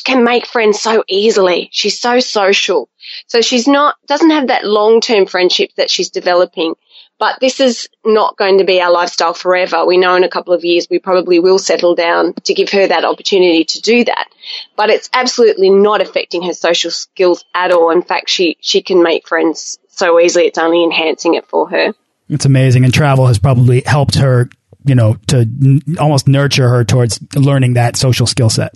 can 0.04 0.24
make 0.24 0.46
friends 0.46 0.80
so 0.80 1.04
easily. 1.06 1.68
She's 1.70 2.00
so 2.00 2.18
social. 2.18 2.88
So 3.26 3.42
she's 3.42 3.68
not, 3.68 3.96
doesn't 4.06 4.30
have 4.30 4.48
that 4.48 4.64
long 4.64 5.02
term 5.02 5.26
friendship 5.26 5.70
that 5.76 5.90
she's 5.90 6.08
developing. 6.08 6.74
But 7.22 7.38
this 7.38 7.60
is 7.60 7.88
not 8.04 8.36
going 8.36 8.58
to 8.58 8.64
be 8.64 8.80
our 8.80 8.90
lifestyle 8.90 9.32
forever. 9.32 9.86
We 9.86 9.96
know 9.96 10.16
in 10.16 10.24
a 10.24 10.28
couple 10.28 10.54
of 10.54 10.64
years 10.64 10.88
we 10.90 10.98
probably 10.98 11.38
will 11.38 11.60
settle 11.60 11.94
down 11.94 12.34
to 12.42 12.52
give 12.52 12.70
her 12.70 12.84
that 12.88 13.04
opportunity 13.04 13.62
to 13.62 13.80
do 13.80 14.02
that. 14.02 14.26
But 14.74 14.90
it's 14.90 15.08
absolutely 15.12 15.70
not 15.70 16.00
affecting 16.00 16.42
her 16.42 16.52
social 16.52 16.90
skills 16.90 17.44
at 17.54 17.70
all. 17.70 17.92
In 17.92 18.02
fact, 18.02 18.28
she, 18.28 18.56
she 18.60 18.82
can 18.82 19.04
make 19.04 19.28
friends 19.28 19.78
so 19.86 20.18
easily. 20.18 20.46
It's 20.46 20.58
only 20.58 20.82
enhancing 20.82 21.34
it 21.34 21.46
for 21.46 21.70
her. 21.70 21.94
It's 22.28 22.44
amazing. 22.44 22.84
And 22.84 22.92
travel 22.92 23.28
has 23.28 23.38
probably 23.38 23.82
helped 23.86 24.16
her, 24.16 24.50
you 24.84 24.96
know, 24.96 25.14
to 25.28 25.80
almost 26.00 26.26
nurture 26.26 26.68
her 26.70 26.82
towards 26.82 27.20
learning 27.36 27.74
that 27.74 27.96
social 27.96 28.26
skill 28.26 28.50
set. 28.50 28.74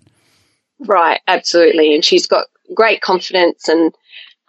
Right. 0.79 1.21
Absolutely. 1.27 1.97
And 1.97 2.05
she's 2.05 2.29
got 2.29 2.47
great 2.73 3.01
confidence 3.01 3.69
and, 3.69 3.93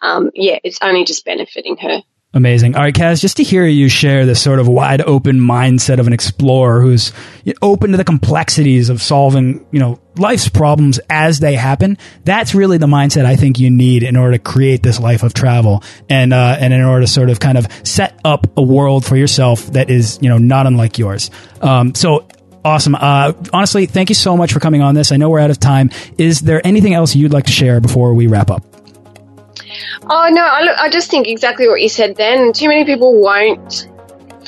um, 0.04 0.30
yeah, 0.36 0.60
it's 0.64 0.78
only 0.84 1.04
just 1.04 1.26
benefiting 1.26 1.78
her. 1.78 2.04
Amazing. 2.34 2.76
All 2.76 2.82
right, 2.82 2.94
Kaz, 2.94 3.22
just 3.22 3.38
to 3.38 3.44
hear 3.44 3.66
you 3.66 3.88
share 3.88 4.26
this 4.26 4.42
sort 4.42 4.60
of 4.60 4.68
wide 4.68 5.02
open 5.02 5.40
mindset 5.40 5.98
of 5.98 6.08
an 6.08 6.14
explorer 6.14 6.82
who's 6.82 7.14
open 7.62 7.92
to 7.92 7.98
the 7.98 8.04
complexities 8.04 8.90
of 8.90 9.02
solving, 9.02 9.66
you 9.72 9.80
know, 9.80 10.00
life's 10.18 10.50
problems 10.50 11.00
as 11.10 11.40
they 11.40 11.56
happen. 11.56 11.98
That's 12.26 12.54
really 12.54 12.78
the 12.78 12.86
mindset 12.86 13.26
I 13.26 13.38
think 13.38 13.60
you 13.60 13.72
need 13.72 14.04
in 14.04 14.18
order 14.18 14.34
to 14.34 14.40
create 14.40 14.84
this 14.84 15.00
life 15.00 15.24
of 15.24 15.34
travel 15.34 15.84
and, 16.10 16.34
uh, 16.34 16.58
and 16.60 16.74
in 16.74 16.82
order 16.82 17.06
to 17.06 17.08
sort 17.08 17.30
of 17.30 17.40
kind 17.40 17.58
of 17.58 17.68
set 17.88 18.20
up 18.26 18.46
a 18.58 18.62
world 18.62 19.06
for 19.06 19.16
yourself 19.16 19.66
that 19.68 19.90
is, 19.90 20.20
you 20.22 20.28
know, 20.28 20.38
not 20.38 20.68
unlike 20.68 21.00
yours. 21.00 21.32
Um, 21.62 21.96
so 21.96 22.28
awesome. 22.66 22.96
Uh, 22.96 23.32
honestly, 23.54 23.86
thank 23.86 24.10
you 24.10 24.16
so 24.16 24.36
much 24.36 24.52
for 24.52 24.60
coming 24.60 24.82
on 24.82 24.96
this. 24.96 25.14
I 25.14 25.18
know 25.18 25.30
we're 25.30 25.40
out 25.40 25.50
of 25.50 25.62
time. 25.62 25.92
Is 26.18 26.42
there 26.42 26.66
anything 26.68 26.94
else 26.94 27.16
you'd 27.16 27.32
like 27.32 27.46
to 27.46 27.54
share 27.54 27.80
before 27.80 28.14
we 28.14 28.28
wrap 28.28 28.52
up? 28.52 28.67
Oh 30.04 30.30
no, 30.32 30.42
I, 30.42 30.84
I 30.84 30.90
just 30.90 31.10
think 31.10 31.28
exactly 31.28 31.68
what 31.68 31.82
you 31.82 31.90
said 31.90 32.16
then. 32.16 32.54
Too 32.54 32.68
many 32.68 32.86
people 32.86 33.20
won't 33.20 33.88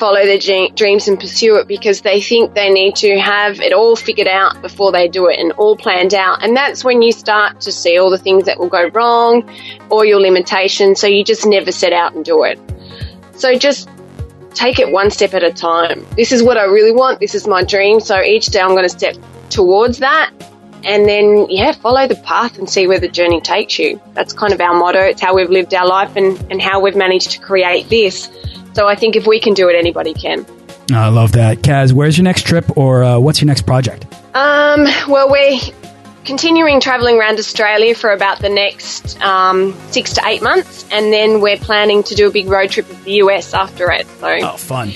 follow 0.00 0.24
their 0.24 0.38
dreams 0.38 1.08
and 1.08 1.20
pursue 1.20 1.56
it 1.56 1.68
because 1.68 2.00
they 2.00 2.22
think 2.22 2.54
they 2.54 2.70
need 2.70 2.96
to 2.96 3.20
have 3.20 3.60
it 3.60 3.74
all 3.74 3.94
figured 3.94 4.26
out 4.26 4.62
before 4.62 4.90
they 4.90 5.06
do 5.06 5.28
it 5.28 5.38
and 5.38 5.52
all 5.52 5.76
planned 5.76 6.14
out. 6.14 6.42
And 6.42 6.56
that's 6.56 6.82
when 6.82 7.02
you 7.02 7.12
start 7.12 7.60
to 7.60 7.70
see 7.70 7.98
all 7.98 8.08
the 8.08 8.16
things 8.16 8.46
that 8.46 8.58
will 8.58 8.70
go 8.70 8.88
wrong 8.88 9.48
or 9.90 10.06
your 10.06 10.18
limitations. 10.18 11.00
So 11.00 11.06
you 11.06 11.22
just 11.22 11.44
never 11.44 11.70
set 11.70 11.92
out 11.92 12.14
and 12.14 12.24
do 12.24 12.44
it. 12.44 12.58
So 13.34 13.54
just 13.58 13.90
take 14.54 14.78
it 14.78 14.90
one 14.90 15.10
step 15.10 15.34
at 15.34 15.44
a 15.44 15.52
time. 15.52 16.06
This 16.16 16.32
is 16.32 16.42
what 16.42 16.56
I 16.56 16.64
really 16.64 16.92
want. 16.92 17.20
This 17.20 17.34
is 17.34 17.46
my 17.46 17.62
dream. 17.62 18.00
So 18.00 18.22
each 18.22 18.46
day 18.46 18.60
I'm 18.60 18.70
going 18.70 18.84
to 18.84 18.88
step 18.88 19.16
towards 19.50 19.98
that 19.98 20.32
and 20.84 21.06
then 21.06 21.46
yeah 21.50 21.72
follow 21.72 22.06
the 22.06 22.16
path 22.16 22.58
and 22.58 22.68
see 22.68 22.86
where 22.86 23.00
the 23.00 23.08
journey 23.08 23.40
takes 23.40 23.78
you. 23.78 24.00
That's 24.14 24.32
kind 24.32 24.52
of 24.52 24.60
our 24.60 24.74
motto. 24.74 25.00
It's 25.00 25.20
how 25.20 25.34
we've 25.34 25.50
lived 25.50 25.74
our 25.74 25.86
life 25.86 26.16
and, 26.16 26.38
and 26.50 26.60
how 26.60 26.80
we've 26.80 26.96
managed 26.96 27.32
to 27.32 27.40
create 27.40 27.88
this. 27.88 28.30
So 28.74 28.86
i 28.86 28.94
think 28.94 29.16
if 29.16 29.26
we 29.26 29.40
can 29.40 29.54
do 29.54 29.68
it 29.68 29.76
anybody 29.76 30.14
can. 30.14 30.46
I 30.92 31.08
love 31.08 31.32
that. 31.32 31.58
Kaz 31.58 31.92
where's 31.92 32.16
your 32.16 32.24
next 32.24 32.42
trip 32.42 32.76
or 32.76 33.04
uh, 33.04 33.18
what's 33.18 33.40
your 33.40 33.46
next 33.46 33.62
project? 33.62 34.06
Um, 34.34 34.84
well 35.08 35.30
we're 35.30 35.58
continuing 36.24 36.80
traveling 36.80 37.18
around 37.18 37.38
australia 37.38 37.94
for 37.94 38.12
about 38.12 38.40
the 38.40 38.48
next 38.48 39.20
um, 39.22 39.74
six 39.90 40.14
to 40.14 40.22
eight 40.26 40.42
months. 40.42 40.86
And 40.90 41.12
then 41.12 41.40
we're 41.40 41.58
planning 41.58 42.02
to 42.04 42.14
do 42.14 42.28
a 42.28 42.30
big 42.30 42.48
road 42.48 42.70
trip 42.70 42.88
of 42.90 43.04
the 43.04 43.12
us 43.12 43.54
after 43.54 43.90
it. 43.90 44.06
So 44.06 44.38
oh 44.42 44.56
fun. 44.56 44.92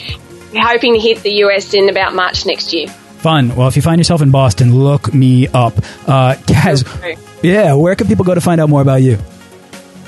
we're 0.53 0.67
hoping 0.67 0.95
to 0.95 1.01
hit 1.01 1.23
the 1.23 1.31
us 1.31 1.75
in 1.75 1.89
about 1.89 2.15
march 2.15 2.47
next 2.47 2.73
year 2.73 2.89
Fun. 3.25 3.57
Well, 3.57 3.67
if 3.69 3.75
you 3.75 3.81
find 3.81 3.99
yourself 3.99 4.21
in 4.21 4.31
Boston, 4.31 4.75
look 4.75 5.15
me 5.15 5.49
up. 5.49 5.79
Uh, 6.07 6.35
Kaz, 6.45 6.85
yeah, 7.43 7.73
where 7.73 7.97
can 7.97 8.07
people 8.07 8.27
go 8.27 8.35
to 8.35 8.41
find 8.43 8.61
out 8.61 8.69
more 8.69 8.83
about 8.83 9.01
you? 9.01 9.17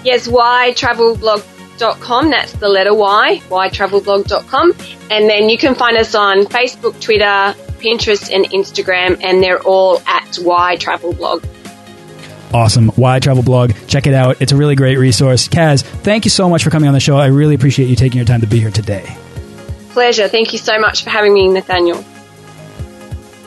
Yes, 0.05 0.29
ytravelblog.com. 0.29 2.29
That's 2.29 2.53
the 2.53 2.69
letter 2.69 2.93
Y, 2.93 3.41
ytravelblog.com. 3.49 4.73
And 5.11 5.31
then 5.31 5.49
you 5.49 5.57
can 5.57 5.75
find 5.75 5.97
us 5.97 6.15
on 6.15 6.45
Facebook, 6.45 7.01
Twitter, 7.01 7.55
Pinterest, 7.79 8.31
and 8.31 8.45
Instagram, 8.51 9.19
and 9.25 9.43
they're 9.43 9.63
all 9.63 10.03
at 10.07 10.27
ytravelblog. 10.33 11.43
Awesome. 12.53 12.93
Y 12.99 13.19
Travel 13.19 13.43
Blog. 13.43 13.73
Check 13.87 14.07
it 14.07 14.13
out. 14.13 14.43
It's 14.43 14.53
a 14.53 14.57
really 14.57 14.75
great 14.75 14.99
resource. 14.99 15.49
Kaz, 15.49 15.83
thank 15.83 16.27
you 16.27 16.31
so 16.31 16.51
much 16.51 16.63
for 16.63 16.69
coming 16.69 16.89
on 16.89 16.93
the 16.93 17.01
show. 17.01 17.17
I 17.17 17.29
really 17.29 17.55
appreciate 17.55 17.89
you 17.89 17.97
taking 17.97 18.19
your 18.19 18.27
time 18.27 18.43
to 18.43 18.47
be 18.47 18.61
here 18.61 18.71
today. 18.71 19.17
Pleasure. 19.93 20.29
Thank 20.29 20.53
you 20.53 20.59
so 20.59 20.79
much 20.79 21.03
for 21.03 21.09
having 21.09 21.33
me, 21.33 21.49
Nathaniel. 21.49 22.05